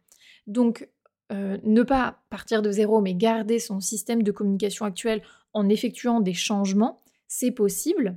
Donc, 0.46 0.88
ne 1.30 1.82
pas 1.82 2.22
partir 2.30 2.62
de 2.62 2.70
zéro, 2.70 3.02
mais 3.02 3.14
garder 3.14 3.58
son 3.58 3.80
système 3.80 4.22
de 4.22 4.32
communication 4.32 4.86
actuel 4.86 5.20
en 5.52 5.68
effectuant 5.68 6.20
des 6.20 6.32
changements, 6.32 7.02
c'est 7.28 7.50
possible. 7.50 8.16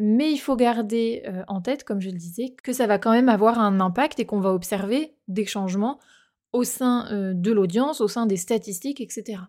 Mais 0.00 0.30
il 0.32 0.38
faut 0.38 0.54
garder 0.54 1.24
en 1.48 1.60
tête, 1.60 1.82
comme 1.82 2.00
je 2.00 2.08
le 2.08 2.16
disais, 2.16 2.54
que 2.62 2.72
ça 2.72 2.86
va 2.86 2.98
quand 2.98 3.10
même 3.10 3.28
avoir 3.28 3.58
un 3.58 3.80
impact 3.80 4.20
et 4.20 4.26
qu'on 4.26 4.40
va 4.40 4.54
observer 4.54 5.16
des 5.26 5.44
changements 5.44 5.98
au 6.52 6.62
sein 6.64 7.32
de 7.34 7.52
l'audience, 7.52 8.00
au 8.00 8.08
sein 8.08 8.26
des 8.26 8.36
statistiques, 8.36 9.00
etc. 9.00 9.42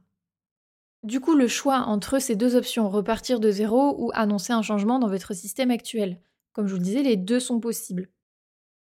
Du 1.04 1.22
coup, 1.22 1.36
le 1.36 1.48
choix 1.48 1.82
entre 1.82 2.20
ces 2.20 2.36
deux 2.36 2.56
options, 2.56 2.90
repartir 2.90 3.40
de 3.40 3.52
zéro 3.52 3.96
ou 4.00 4.12
annoncer 4.16 4.52
un 4.52 4.64
changement 4.64 5.00
dans 5.00 5.08
votre 5.08 5.34
système 5.34 5.72
actuel. 5.72 6.20
Comme 6.52 6.68
je 6.68 6.74
vous 6.74 6.80
le 6.80 6.84
disais, 6.84 7.04
les 7.04 7.16
deux 7.16 7.40
sont 7.40 7.60
possibles. 7.60 8.10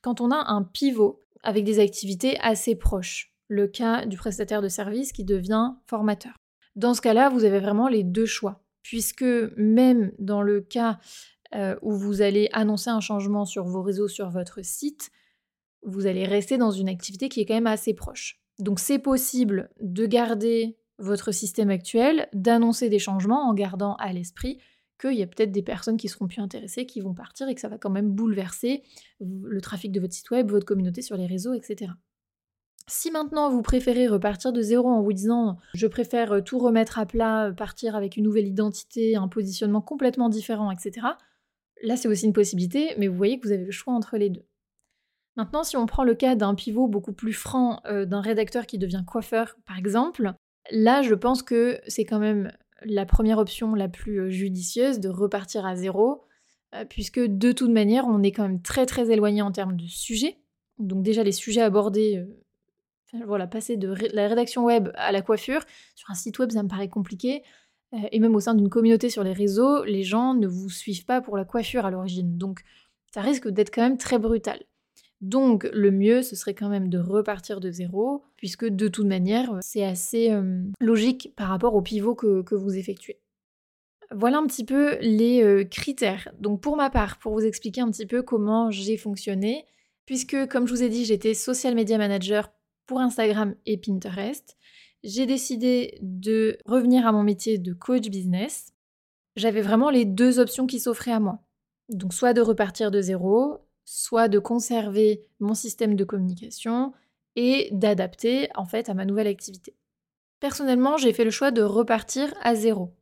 Quand 0.01 0.22
on 0.22 0.32
a 0.32 0.51
un 0.51 0.63
pivot 0.63 1.24
avec 1.43 1.63
des 1.63 1.79
activités 1.79 2.38
assez 2.41 2.75
proches, 2.75 3.34
le 3.48 3.67
cas 3.67 4.05
du 4.05 4.17
prestataire 4.17 4.62
de 4.62 4.67
service 4.67 5.12
qui 5.13 5.24
devient 5.24 5.72
formateur. 5.88 6.34
Dans 6.75 6.93
ce 6.93 7.01
cas-là, 7.01 7.29
vous 7.29 7.46
avez 7.46 7.60
vraiment 7.60 7.88
les 7.88 8.03
deux 8.03 8.25
choix, 8.25 8.62
puisque 8.82 9.25
même 9.58 10.12
dans 10.20 10.41
le 10.41 10.62
cas 10.62 11.00
euh, 11.56 11.76
où 11.82 11.94
vous 11.94 12.22
allez 12.22 12.50
annoncer 12.54 12.90
un 12.90 13.00
changement 13.00 13.46
sur 13.46 13.66
vos 13.66 13.82
réseaux, 13.82 14.08
sur 14.08 14.30
votre 14.30 14.64
site, 14.64 15.12
vous 15.84 16.08
allez 16.08 16.26
rester 16.26 16.58
dans 16.58 16.72
une 16.72 16.90
activité 16.90 17.30
qui 17.30 17.42
est 17.42 17.46
quand 17.46 17.54
même 17.54 17.68
assez 17.68 17.94
proche. 17.94 18.40
Donc 18.60 18.80
c'est 18.80 19.00
possible 19.00 19.70
de 19.82 20.06
garder 20.06 20.78
votre 21.00 21.32
système 21.32 21.70
actuel, 21.70 22.28
d'annoncer 22.34 22.90
des 22.90 23.00
changements 23.00 23.48
en 23.48 23.54
gardant 23.54 23.96
à 23.96 24.14
l'esprit 24.14 24.60
qu'il 25.00 25.14
y 25.14 25.24
a 25.24 25.28
peut-être 25.28 25.52
des 25.52 25.64
personnes 25.64 25.98
qui 25.98 26.08
seront 26.08 26.28
plus 26.28 26.42
intéressées, 26.42 26.86
qui 26.86 27.02
vont 27.02 27.14
partir 27.14 27.48
et 27.50 27.56
que 27.56 27.62
ça 27.62 27.68
va 27.68 27.78
quand 27.78 27.90
même 27.90 28.12
bouleverser 28.12 28.84
le 29.20 29.60
trafic 29.60 29.92
de 29.92 30.00
votre 30.00 30.14
site 30.14 30.32
web, 30.32 30.50
votre 30.50 30.66
communauté 30.66 31.02
sur 31.02 31.18
les 31.18 31.26
réseaux, 31.26 31.54
etc. 31.54 31.92
Si 32.88 33.12
maintenant 33.12 33.50
vous 33.50 33.62
préférez 33.62 34.08
repartir 34.08 34.54
de 34.54 34.62
zéro 34.62 34.90
en 34.90 35.02
vous 35.02 35.14
disant 35.14 35.58
je 35.74 35.88
préfère 35.88 36.44
tout 36.44 36.60
remettre 36.60 37.00
à 37.00 37.06
plat, 37.06 37.52
partir 37.56 37.96
avec 37.96 38.18
une 38.18 38.24
nouvelle 38.24 38.48
identité, 38.48 39.16
un 39.16 39.28
positionnement 39.28 39.82
complètement 39.82 40.30
différent, 40.30 40.70
etc., 40.72 41.08
là 41.84 41.96
c'est 41.96 42.08
aussi 42.08 42.25
une 42.25 42.34
possibilité, 42.34 42.96
mais 42.98 43.08
vous 43.08 43.16
voyez 43.16 43.40
que 43.40 43.48
vous 43.48 43.54
avez 43.54 43.66
le 43.66 43.72
choix 43.72 43.94
entre 43.94 44.18
les 44.18 44.30
deux. 44.30 44.46
Maintenant, 45.36 45.63
si 45.63 45.78
on 45.78 45.86
prend 45.86 46.04
le 46.04 46.16
cas 46.16 46.36
d'un 46.36 46.56
pivot 46.56 46.88
beaucoup 46.88 47.13
plus 47.13 47.34
franc, 47.34 47.82
euh, 47.86 48.06
d'un 48.06 48.22
rédacteur 48.22 48.66
qui 48.66 48.78
devient 48.78 49.04
coiffeur, 49.06 49.58
par 49.66 49.78
exemple, 49.78 50.36
Là, 50.72 51.02
je 51.02 51.13
pense 51.13 51.44
que 51.44 51.80
c'est 51.88 52.06
quand 52.06 52.20
même 52.20 52.52
la 52.84 53.06
première 53.06 53.38
option 53.38 53.75
la 53.75 53.90
plus 53.90 54.20
euh, 54.20 54.30
judicieuse 54.30 55.00
de 55.00 55.10
repartir 55.10 55.66
à 55.66 55.75
zéro, 55.75 56.24
euh, 56.74 56.86
puisque 56.86 57.20
de 57.20 57.52
toute 57.52 57.72
manière, 57.72 58.06
on 58.08 58.24
est 58.24 58.32
quand 58.32 58.44
même 58.44 58.62
très 58.62 58.86
très 58.86 59.12
éloigné 59.12 59.42
en 59.42 59.52
termes 59.52 59.75
de 59.75 59.86
sujets. 59.86 60.38
Donc 60.80 61.04
déjà, 61.04 61.24
les 61.24 61.32
sujets 61.32 61.62
abordés, 61.62 62.25
voilà, 63.25 63.46
passer 63.46 63.78
de 63.78 63.94
la 64.13 64.28
rédaction 64.28 64.66
web 64.66 64.90
à 64.96 65.12
la 65.12 65.22
coiffure, 65.22 65.63
sur 65.96 66.10
un 66.10 66.16
site 66.16 66.40
web, 66.40 66.52
ça 66.52 66.63
me 66.63 66.68
paraît 66.68 66.90
compliqué. 66.90 67.44
Et 68.12 68.20
même 68.20 68.36
au 68.36 68.40
sein 68.40 68.56
d'une 68.56 68.70
communauté 68.70 69.10
sur 69.10 69.24
les 69.24 69.34
réseaux, 69.34 69.84
les 69.84 70.04
gens 70.04 70.34
ne 70.34 70.48
vous 70.48 70.70
suivent 70.70 71.06
pas 71.06 71.22
pour 71.22 71.38
la 71.38 71.46
coiffure 71.46 71.86
à 71.86 71.92
l'origine. 71.92 72.38
Donc 72.38 72.62
ça 73.14 73.22
risque 73.22 73.48
d'être 73.48 73.74
quand 73.74 73.84
même 73.84 73.98
très 73.98 74.20
brutal. 74.20 74.60
Donc 75.22 75.70
le 75.72 75.90
mieux, 75.90 76.22
ce 76.22 76.36
serait 76.36 76.54
quand 76.54 76.68
même 76.68 76.90
de 76.90 77.00
repartir 77.00 77.62
de 77.62 77.72
zéro, 77.72 78.24
puisque 78.36 78.66
de 78.66 78.90
toute 78.90 79.06
manière, 79.06 79.58
c'est 79.62 79.86
assez 79.86 80.32
euh, 80.32 80.62
logique 80.82 81.34
par 81.38 81.48
rapport 81.48 81.76
au 81.76 81.82
pivot 81.82 82.14
que, 82.14 82.54
vous 82.54 82.76
effectuez. 82.76 83.20
Voilà 84.12 84.40
un 84.40 84.46
petit 84.46 84.66
peu 84.66 84.98
les 85.00 85.42
euh, 85.42 85.64
critères. 85.64 86.30
Donc 86.40 86.60
pour 86.60 86.76
ma 86.76 86.90
part, 86.90 87.20
pour 87.20 87.32
vous 87.32 87.46
expliquer 87.46 87.80
un 87.80 87.90
petit 87.90 88.06
peu 88.06 88.22
comment 88.22 88.70
j'ai 88.70 88.98
fonctionné, 88.98 89.66
puisque 90.06 90.46
comme 90.48 90.68
je 90.68 90.74
vous 90.74 90.84
ai 90.84 90.90
dit, 90.90 91.06
j'étais 91.06 91.34
social 91.34 91.74
media 91.74 91.98
manager 91.98 92.52
pour 92.86 93.00
Instagram 93.00 93.56
et 93.66 93.78
Pinterest, 93.78 94.58
j'ai 95.04 95.26
décidé 95.26 95.98
de 96.02 96.58
revenir 96.66 97.06
à 97.06 97.12
mon 97.12 97.24
métier 97.24 97.58
de 97.58 97.74
coach 97.74 98.10
business. 98.10 98.74
J'avais 99.36 99.62
vraiment 99.62 99.90
les 99.90 100.06
deux 100.06 100.40
options 100.40 100.68
qui 100.68 100.80
s'offraient 100.80 101.12
à 101.12 101.20
moi. 101.20 101.40
Donc 101.90 102.14
soit 102.14 102.34
de 102.34 102.42
repartir 102.42 102.92
de 102.92 103.02
zéro, 103.02 103.60
soit 103.86 104.28
de 104.28 104.40
conserver 104.40 105.26
mon 105.40 105.54
système 105.54 105.96
de 105.96 106.04
communication 106.04 106.94
et 107.36 107.70
d'adapter 107.72 108.50
en 108.56 108.66
fait 108.66 108.90
à 108.90 108.94
ma 108.94 109.06
nouvelle 109.06 109.28
activité. 109.28 109.76
Personnellement, 110.40 110.98
j'ai 110.98 111.14
fait 111.14 111.26
le 111.26 111.32
choix 111.32 111.52
de 111.52 111.62
repartir 111.62 112.34
à 112.42 112.56
zéro. 112.56 112.94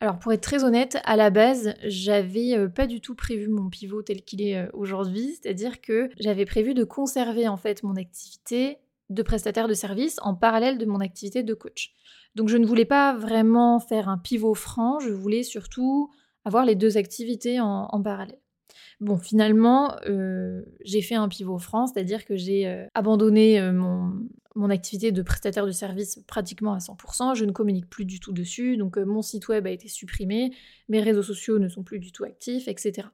Alors 0.00 0.18
pour 0.18 0.32
être 0.32 0.40
très 0.40 0.64
honnête, 0.64 0.98
à 1.04 1.14
la 1.14 1.28
base, 1.28 1.74
j'avais 1.84 2.56
euh, 2.56 2.68
pas 2.68 2.86
du 2.86 3.02
tout 3.02 3.14
prévu 3.14 3.48
mon 3.48 3.68
pivot 3.68 4.02
tel 4.02 4.22
qu'il 4.22 4.40
est 4.40 4.56
euh, 4.56 4.70
aujourd'hui, 4.72 5.34
c'est-à-dire 5.34 5.82
que 5.82 6.08
j'avais 6.18 6.46
prévu 6.46 6.72
de 6.72 6.84
conserver 6.84 7.48
en 7.48 7.58
fait 7.58 7.82
mon 7.82 7.96
activité 7.96 8.78
de 9.10 9.22
prestataire 9.22 9.68
de 9.68 9.74
service 9.74 10.18
en 10.22 10.34
parallèle 10.34 10.78
de 10.78 10.86
mon 10.86 11.00
activité 11.00 11.42
de 11.42 11.54
coach. 11.54 11.92
Donc 12.34 12.48
je 12.48 12.56
ne 12.56 12.66
voulais 12.66 12.84
pas 12.84 13.14
vraiment 13.14 13.80
faire 13.80 14.08
un 14.08 14.18
pivot 14.18 14.54
franc, 14.54 15.00
je 15.00 15.10
voulais 15.10 15.42
surtout 15.42 16.10
avoir 16.44 16.64
les 16.64 16.74
deux 16.74 16.96
activités 16.96 17.60
en 17.60 18.02
parallèle. 18.02 18.38
Bon, 19.00 19.16
finalement, 19.16 19.96
euh, 20.06 20.62
j'ai 20.84 21.00
fait 21.00 21.14
un 21.14 21.28
pivot 21.28 21.58
franc, 21.58 21.86
c'est-à-dire 21.86 22.26
que 22.26 22.36
j'ai 22.36 22.66
euh, 22.66 22.86
abandonné 22.94 23.58
euh, 23.58 23.72
mon, 23.72 24.68
activité 24.68 25.10
de 25.10 25.22
prestataire 25.22 25.64
de 25.64 25.70
service 25.70 26.22
pratiquement 26.26 26.74
à 26.74 26.78
100%. 26.78 27.34
Je 27.34 27.46
ne 27.46 27.52
communique 27.52 27.88
plus 27.88 28.04
du 28.04 28.20
tout 28.20 28.32
dessus, 28.32 28.76
donc 28.76 28.98
mon 28.98 29.22
site 29.22 29.48
web 29.48 29.66
a 29.66 29.70
été 29.70 29.88
supprimé, 29.88 30.52
mes 30.90 31.00
réseaux 31.00 31.22
sociaux 31.22 31.58
ne 31.58 31.68
sont 31.68 31.82
plus 31.82 31.98
du 31.98 32.12
tout 32.12 32.24
actifs, 32.24 32.68
etc. 32.68 33.08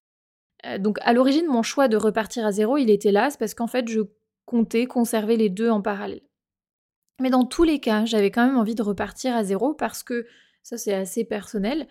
donc 0.80 0.98
à 1.02 1.12
l'origine, 1.12 1.46
mon 1.46 1.62
choix 1.62 1.86
de 1.86 1.96
repartir 1.96 2.44
à 2.44 2.50
zéro, 2.50 2.78
il 2.78 2.90
était 2.90 3.12
là, 3.12 3.28
parce 3.38 3.54
qu'en 3.54 3.68
fait, 3.68 3.88
je 3.88 4.00
comptais 4.46 4.86
conserver 4.86 5.36
les 5.36 5.50
deux 5.50 5.68
en 5.68 5.82
parallèle. 5.82 6.22
Mais 7.20 7.30
dans 7.30 7.44
tous 7.44 7.64
les 7.64 7.80
cas, 7.80 8.04
j'avais 8.04 8.30
quand 8.30 8.46
même 8.46 8.56
envie 8.56 8.74
de 8.74 8.82
repartir 8.82 9.34
à 9.34 9.44
zéro 9.44 9.74
parce 9.74 10.02
que 10.02 10.26
ça 10.62 10.78
c'est 10.78 10.94
assez 10.94 11.24
personnel. 11.24 11.86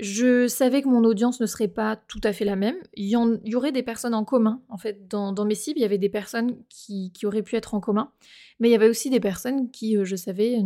Je 0.00 0.48
savais 0.48 0.82
que 0.82 0.88
mon 0.88 1.04
audience 1.04 1.40
ne 1.40 1.46
serait 1.46 1.68
pas 1.68 1.96
tout 1.96 2.20
à 2.24 2.32
fait 2.32 2.44
la 2.44 2.56
même. 2.56 2.76
Il 2.94 3.06
y, 3.06 3.54
aurait 3.54 3.70
des 3.70 3.82
personnes 3.82 4.14
en 4.14 4.24
commun. 4.24 4.60
En 4.68 4.76
fait, 4.76 5.06
dans, 5.06 5.44
mes 5.44 5.54
cibles, 5.54 5.78
il 5.78 5.82
y 5.82 5.84
avait 5.84 5.98
des 5.98 6.08
personnes 6.08 6.56
qui, 6.68 7.12
auraient 7.24 7.42
pu 7.42 7.54
être 7.54 7.74
en 7.74 7.80
commun. 7.80 8.10
Mais 8.58 8.68
il 8.68 8.72
y 8.72 8.74
avait 8.74 8.88
aussi 8.88 9.08
des 9.08 9.20
personnes 9.20 9.70
qui, 9.70 9.96
euh, 9.96 10.04
je 10.04 10.16
savais, 10.16 10.58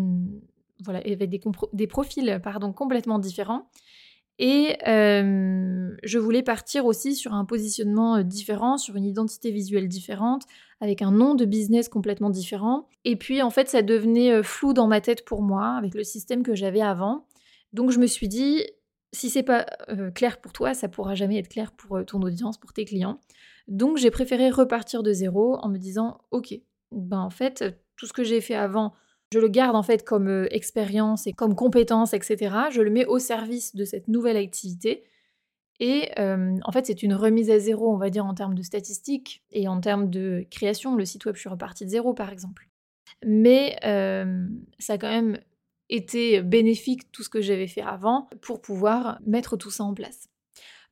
voilà, 0.82 1.00
avaient 1.00 1.26
des, 1.26 1.40
des 1.74 1.86
profils 1.86 2.40
pardon, 2.42 2.72
complètement 2.72 3.18
différents. 3.18 3.68
Et 4.38 4.76
euh, 4.86 5.96
je 6.04 6.18
voulais 6.18 6.42
partir 6.42 6.86
aussi 6.86 7.14
sur 7.14 7.34
un 7.34 7.44
positionnement 7.44 8.22
différent, 8.22 8.78
sur 8.78 8.96
une 8.96 9.04
identité 9.04 9.50
visuelle 9.50 9.88
différente, 9.88 10.44
avec 10.80 11.02
un 11.02 11.10
nom 11.10 11.34
de 11.34 11.44
business 11.44 11.88
complètement 11.88 12.30
différent. 12.30 12.86
Et 13.04 13.16
puis 13.16 13.42
en 13.42 13.50
fait, 13.50 13.68
ça 13.68 13.82
devenait 13.82 14.42
flou 14.42 14.72
dans 14.72 14.86
ma 14.86 15.00
tête 15.00 15.24
pour 15.24 15.42
moi, 15.42 15.70
avec 15.76 15.94
le 15.94 16.04
système 16.04 16.42
que 16.42 16.54
j'avais 16.54 16.82
avant. 16.82 17.26
Donc 17.72 17.90
je 17.90 17.98
me 17.98 18.06
suis 18.06 18.28
dit, 18.28 18.64
si 19.12 19.28
c'est 19.28 19.42
pas 19.42 19.66
clair 20.14 20.40
pour 20.40 20.52
toi, 20.52 20.72
ça 20.72 20.88
pourra 20.88 21.16
jamais 21.16 21.38
être 21.38 21.48
clair 21.48 21.72
pour 21.72 22.04
ton 22.06 22.22
audience, 22.22 22.58
pour 22.58 22.72
tes 22.72 22.84
clients. 22.84 23.18
Donc 23.66 23.96
j'ai 23.96 24.10
préféré 24.10 24.50
repartir 24.50 25.02
de 25.02 25.12
zéro 25.12 25.56
en 25.56 25.68
me 25.68 25.78
disant, 25.78 26.20
ok, 26.30 26.54
ben 26.92 27.20
en 27.20 27.30
fait, 27.30 27.64
tout 27.96 28.06
ce 28.06 28.12
que 28.12 28.22
j'ai 28.22 28.40
fait 28.40 28.54
avant, 28.54 28.94
je 29.32 29.38
le 29.38 29.48
garde 29.48 29.76
en 29.76 29.82
fait 29.82 30.04
comme 30.04 30.28
euh, 30.28 30.46
expérience 30.50 31.26
et 31.26 31.32
comme 31.32 31.54
compétence, 31.54 32.14
etc. 32.14 32.54
Je 32.70 32.80
le 32.80 32.90
mets 32.90 33.06
au 33.06 33.18
service 33.18 33.74
de 33.74 33.84
cette 33.84 34.08
nouvelle 34.08 34.36
activité. 34.36 35.04
Et 35.80 36.10
euh, 36.18 36.56
en 36.64 36.72
fait, 36.72 36.86
c'est 36.86 37.02
une 37.02 37.14
remise 37.14 37.50
à 37.50 37.58
zéro, 37.58 37.92
on 37.92 37.98
va 37.98 38.10
dire, 38.10 38.26
en 38.26 38.34
termes 38.34 38.54
de 38.54 38.62
statistiques 38.62 39.44
et 39.52 39.68
en 39.68 39.80
termes 39.80 40.10
de 40.10 40.44
création. 40.50 40.96
Le 40.96 41.04
site 41.04 41.24
web, 41.24 41.36
je 41.36 41.40
suis 41.40 41.48
repartie 41.48 41.84
de 41.84 41.90
zéro, 41.90 42.14
par 42.14 42.30
exemple. 42.30 42.68
Mais 43.24 43.78
euh, 43.84 44.46
ça 44.78 44.94
a 44.94 44.98
quand 44.98 45.10
même 45.10 45.38
été 45.88 46.42
bénéfique, 46.42 47.10
tout 47.12 47.22
ce 47.22 47.28
que 47.28 47.40
j'avais 47.40 47.68
fait 47.68 47.80
avant, 47.80 48.28
pour 48.40 48.60
pouvoir 48.60 49.20
mettre 49.24 49.56
tout 49.56 49.70
ça 49.70 49.84
en 49.84 49.94
place. 49.94 50.28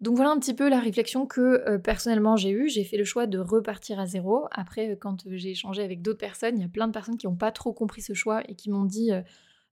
Donc 0.01 0.17
voilà 0.17 0.31
un 0.31 0.39
petit 0.39 0.53
peu 0.53 0.69
la 0.69 0.79
réflexion 0.79 1.27
que 1.27 1.41
euh, 1.41 1.79
personnellement 1.79 2.37
j'ai 2.37 2.51
eue. 2.51 2.69
J'ai 2.69 2.85
fait 2.85 2.99
le 2.99 3.05
choix 3.05 3.27
de 3.27 3.39
repartir 3.39 3.99
à 3.99 4.07
zéro. 4.07 4.47
Après, 4.51 4.91
euh, 4.91 4.97
quand 4.97 5.25
j'ai 5.27 5.51
échangé 5.51 5.83
avec 5.83 6.03
d'autres 6.03 6.19
personnes, 6.19 6.59
il 6.59 6.63
y 6.63 6.65
a 6.65 6.69
plein 6.69 6.87
de 6.87 6.93
personnes 6.93 7.17
qui 7.17 7.27
n'ont 7.27 7.37
pas 7.37 7.51
trop 7.51 7.73
compris 7.73 8.03
ce 8.03 8.13
choix 8.13 8.43
et 8.49 8.55
qui 8.55 8.71
m'ont 8.71 8.85
dit 8.85 9.11
euh, 9.13 9.23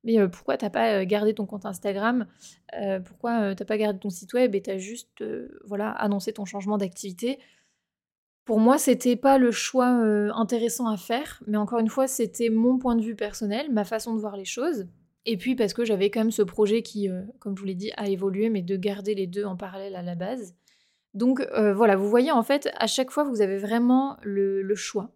Mais 0.03 0.27
pourquoi 0.29 0.57
t'as 0.57 0.71
pas 0.71 1.05
gardé 1.05 1.35
ton 1.35 1.45
compte 1.47 1.67
Instagram? 1.67 2.27
Pourquoi 3.05 3.55
t'as 3.55 3.65
pas 3.65 3.77
gardé 3.77 3.99
ton 3.99 4.11
site 4.11 4.33
web 4.35 4.55
et 4.55 4.63
t'as 4.63 4.79
juste 4.79 5.25
voilà, 5.67 5.91
annoncé 5.91 6.33
ton 6.33 6.45
changement 6.45 6.79
d'activité? 6.79 7.39
Pour 8.45 8.61
moi, 8.61 8.77
c'était 8.79 9.17
pas 9.17 9.39
le 9.39 9.51
choix 9.51 9.87
intéressant 9.87 10.89
à 10.89 10.97
faire, 10.99 11.43
mais 11.47 11.57
encore 11.57 11.79
une 11.79 11.89
fois, 11.89 12.07
c'était 12.07 12.51
mon 12.51 12.79
point 12.79 12.97
de 12.97 13.03
vue 13.03 13.17
personnel, 13.17 13.73
ma 13.73 13.85
façon 13.85 14.15
de 14.15 14.21
voir 14.21 14.37
les 14.37 14.45
choses. 14.45 14.87
Et 15.27 15.37
puis 15.37 15.55
parce 15.55 15.73
que 15.73 15.85
j'avais 15.85 16.11
quand 16.11 16.21
même 16.21 16.31
ce 16.31 16.43
projet 16.43 16.83
qui, 16.83 17.09
euh, 17.09 17.23
comme 17.39 17.57
je 17.57 17.61
vous 17.61 17.67
l'ai 17.67 17.75
dit, 17.75 17.93
a 17.97 18.09
évolué, 18.09 18.51
mais 18.51 18.63
de 18.63 18.77
garder 18.77 19.15
les 19.15 19.27
deux 19.27 19.45
en 19.45 19.57
parallèle 19.57 19.97
à 19.97 20.03
la 20.03 20.15
base. 20.15 20.55
Donc 21.15 21.41
euh, 21.41 21.73
voilà, 21.73 21.97
vous 21.97 22.09
voyez 22.09 22.33
en 22.33 22.43
fait, 22.43 22.71
à 22.77 22.87
chaque 22.87 23.11
fois, 23.11 23.25
vous 23.25 23.41
avez 23.41 23.59
vraiment 23.59 24.19
le, 24.23 24.75
choix. 24.75 25.15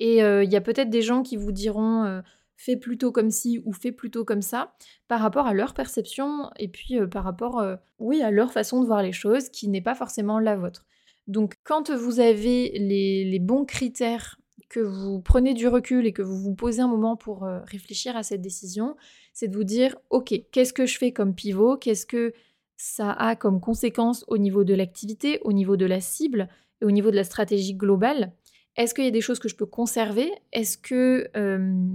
Et 0.00 0.22
euh, 0.22 0.44
il 0.44 0.52
y 0.52 0.56
a 0.56 0.60
peut-être 0.60 0.90
des 0.90 1.02
gens 1.02 1.22
qui 1.22 1.36
vous 1.36 1.52
diront 1.52 2.22
fais 2.56 2.76
plutôt 2.76 3.12
comme 3.12 3.30
ci 3.30 3.62
ou 3.64 3.72
fais 3.72 3.92
plutôt 3.92 4.24
comme 4.24 4.42
ça, 4.42 4.74
par 5.06 5.20
rapport 5.20 5.46
à 5.46 5.54
leur 5.54 5.74
perception 5.74 6.50
et 6.56 6.66
puis 6.66 6.98
par 7.08 7.22
rapport, 7.22 7.64
oui, 8.00 8.20
à 8.20 8.32
leur 8.32 8.52
façon 8.52 8.80
de 8.80 8.86
voir 8.86 9.00
les 9.00 9.12
choses 9.12 9.48
qui 9.48 9.68
n'est 9.68 9.80
pas 9.80 9.94
forcément 9.94 10.40
la 10.40 10.56
vôtre. 10.56 10.84
Donc 11.28 11.54
quand 11.62 11.90
vous 11.90 12.18
avez 12.18 12.72
les 12.74 13.38
bons 13.38 13.64
critères 13.64 14.38
que 14.68 14.80
vous 14.80 15.20
prenez 15.20 15.54
du 15.54 15.66
recul 15.66 16.06
et 16.06 16.12
que 16.12 16.22
vous 16.22 16.36
vous 16.36 16.54
posez 16.54 16.80
un 16.80 16.88
moment 16.88 17.16
pour 17.16 17.44
euh, 17.44 17.60
réfléchir 17.64 18.16
à 18.16 18.22
cette 18.22 18.42
décision, 18.42 18.96
c'est 19.32 19.48
de 19.48 19.56
vous 19.56 19.64
dire, 19.64 19.96
ok, 20.10 20.34
qu'est-ce 20.52 20.72
que 20.72 20.86
je 20.86 20.98
fais 20.98 21.12
comme 21.12 21.34
pivot? 21.34 21.76
Qu'est-ce 21.76 22.06
que 22.06 22.34
ça 22.76 23.12
a 23.12 23.34
comme 23.34 23.60
conséquence 23.60 24.24
au 24.28 24.38
niveau 24.38 24.64
de 24.64 24.74
l'activité, 24.74 25.40
au 25.42 25.52
niveau 25.52 25.76
de 25.76 25.86
la 25.86 26.00
cible 26.00 26.48
et 26.80 26.84
au 26.84 26.90
niveau 26.90 27.10
de 27.10 27.16
la 27.16 27.24
stratégie 27.24 27.74
globale? 27.74 28.32
Est-ce 28.76 28.94
qu'il 28.94 29.04
y 29.04 29.08
a 29.08 29.12
des 29.12 29.20
choses 29.20 29.40
que 29.40 29.48
je 29.48 29.56
peux 29.56 29.66
conserver? 29.66 30.30
Est-ce 30.52 30.78
que 30.78 31.28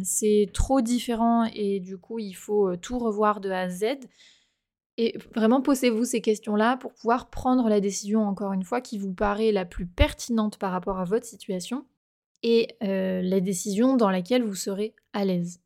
c'est 0.03 0.49
trop 0.53 0.81
différent 0.81 1.45
et 1.45 1.79
du 1.79 1.97
coup 1.97 2.19
il 2.19 2.33
faut 2.33 2.75
tout 2.75 2.99
revoir 2.99 3.39
de 3.39 3.49
A 3.49 3.61
à 3.61 3.69
Z? 3.69 3.85
Et 4.97 5.17
vraiment 5.33 5.61
posez-vous 5.61 6.03
ces 6.03 6.19
questions-là 6.19 6.75
pour 6.77 6.93
pouvoir 6.93 7.29
prendre 7.29 7.69
la 7.69 7.79
décision, 7.79 8.23
encore 8.27 8.51
une 8.51 8.63
fois, 8.63 8.81
qui 8.81 8.97
vous 8.97 9.13
paraît 9.13 9.51
la 9.51 9.65
plus 9.65 9.87
pertinente 9.87 10.57
par 10.57 10.71
rapport 10.71 10.99
à 10.99 11.05
votre 11.05 11.25
situation 11.25 11.85
et 12.43 12.75
euh, 12.83 13.21
la 13.21 13.39
décision 13.39 13.95
dans 13.97 14.09
laquelle 14.09 14.43
vous 14.43 14.55
serez 14.55 14.93
à 15.13 15.25
l'aise. 15.25 15.59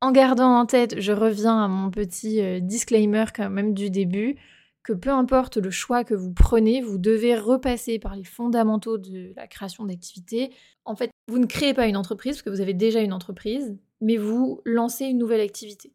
En 0.00 0.12
gardant 0.12 0.58
en 0.58 0.66
tête, 0.66 1.00
je 1.00 1.12
reviens 1.12 1.64
à 1.64 1.68
mon 1.68 1.90
petit 1.90 2.60
disclaimer 2.60 3.24
quand 3.34 3.50
même 3.50 3.72
du 3.72 3.88
début, 3.88 4.36
que 4.82 4.92
peu 4.92 5.10
importe 5.10 5.56
le 5.56 5.70
choix 5.70 6.04
que 6.04 6.14
vous 6.14 6.32
prenez, 6.32 6.80
vous 6.80 6.98
devez 6.98 7.36
repasser 7.36 7.98
par 7.98 8.16
les 8.16 8.24
fondamentaux 8.24 8.98
de 8.98 9.32
la 9.36 9.46
création 9.46 9.84
d'activité. 9.84 10.50
En 10.84 10.96
fait, 10.96 11.10
vous 11.28 11.38
ne 11.38 11.46
créez 11.46 11.74
pas 11.74 11.86
une 11.86 11.96
entreprise 11.96 12.34
parce 12.36 12.42
que 12.42 12.50
vous 12.50 12.60
avez 12.60 12.74
déjà 12.74 13.00
une 13.00 13.12
entreprise, 13.12 13.76
mais 14.00 14.16
vous 14.16 14.60
lancez 14.64 15.06
une 15.06 15.18
nouvelle 15.18 15.40
activité. 15.40 15.92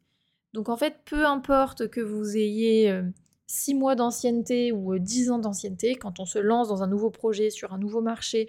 Donc 0.54 0.68
en 0.70 0.76
fait, 0.76 0.96
peu 1.04 1.26
importe 1.26 1.88
que 1.88 2.00
vous 2.00 2.36
ayez 2.36 3.02
6 3.46 3.74
euh, 3.74 3.76
mois 3.76 3.94
d'ancienneté 3.94 4.72
ou 4.72 4.98
10 4.98 5.30
ans 5.30 5.38
d'ancienneté, 5.38 5.94
quand 5.96 6.18
on 6.18 6.24
se 6.24 6.38
lance 6.38 6.68
dans 6.68 6.82
un 6.82 6.86
nouveau 6.86 7.10
projet, 7.10 7.50
sur 7.50 7.74
un 7.74 7.78
nouveau 7.78 8.00
marché 8.00 8.48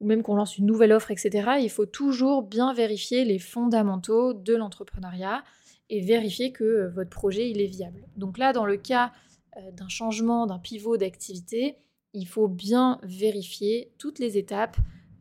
ou 0.00 0.06
même 0.06 0.22
qu'on 0.22 0.34
lance 0.34 0.58
une 0.58 0.66
nouvelle 0.66 0.92
offre, 0.92 1.10
etc., 1.10 1.52
il 1.60 1.70
faut 1.70 1.86
toujours 1.86 2.42
bien 2.42 2.72
vérifier 2.72 3.24
les 3.24 3.38
fondamentaux 3.38 4.34
de 4.34 4.54
l'entrepreneuriat 4.54 5.44
et 5.90 6.00
vérifier 6.00 6.52
que 6.52 6.64
euh, 6.64 6.88
votre 6.88 7.10
projet 7.10 7.50
est 7.50 7.66
viable. 7.66 8.04
Donc 8.16 8.38
là, 8.38 8.52
dans 8.52 8.66
le 8.66 8.76
cas 8.76 9.12
euh, 9.56 9.70
d'un 9.72 9.88
changement, 9.88 10.46
d'un 10.46 10.58
pivot 10.58 10.96
d'activité, 10.96 11.76
il 12.12 12.26
faut 12.26 12.48
bien 12.48 12.98
vérifier 13.02 13.92
toutes 13.98 14.18
les 14.18 14.38
étapes, 14.38 14.76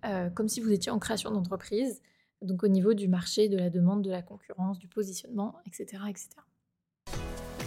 euh, 0.05 0.29
comme 0.29 0.47
si 0.47 0.61
vous 0.61 0.71
étiez 0.71 0.91
en 0.91 0.99
création 0.99 1.31
d'entreprise, 1.31 2.01
donc 2.41 2.63
au 2.63 2.67
niveau 2.67 2.93
du 2.93 3.07
marché, 3.07 3.49
de 3.49 3.57
la 3.57 3.69
demande, 3.69 4.03
de 4.03 4.11
la 4.11 4.21
concurrence, 4.21 4.79
du 4.79 4.87
positionnement, 4.87 5.55
etc. 5.65 6.03
etc. 6.09 6.29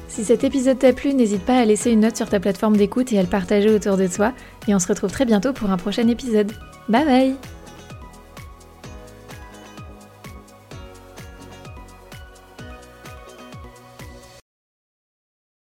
Si 0.08 0.24
cet 0.24 0.44
épisode 0.44 0.78
t'a 0.78 0.92
plu, 0.92 1.14
n'hésite 1.14 1.44
pas 1.44 1.58
à 1.58 1.64
laisser 1.64 1.90
une 1.90 2.00
note 2.00 2.16
sur 2.16 2.28
ta 2.28 2.40
plateforme 2.40 2.76
d'écoute 2.76 3.12
et 3.12 3.18
à 3.18 3.22
le 3.22 3.28
partager 3.28 3.70
autour 3.70 3.96
de 3.96 4.06
toi. 4.06 4.32
Et 4.68 4.74
on 4.74 4.78
se 4.78 4.88
retrouve 4.88 5.10
très 5.10 5.24
bientôt 5.24 5.52
pour 5.52 5.70
un 5.70 5.76
prochain 5.76 6.06
épisode. 6.08 6.52
Bye 6.88 7.04
bye 7.04 7.55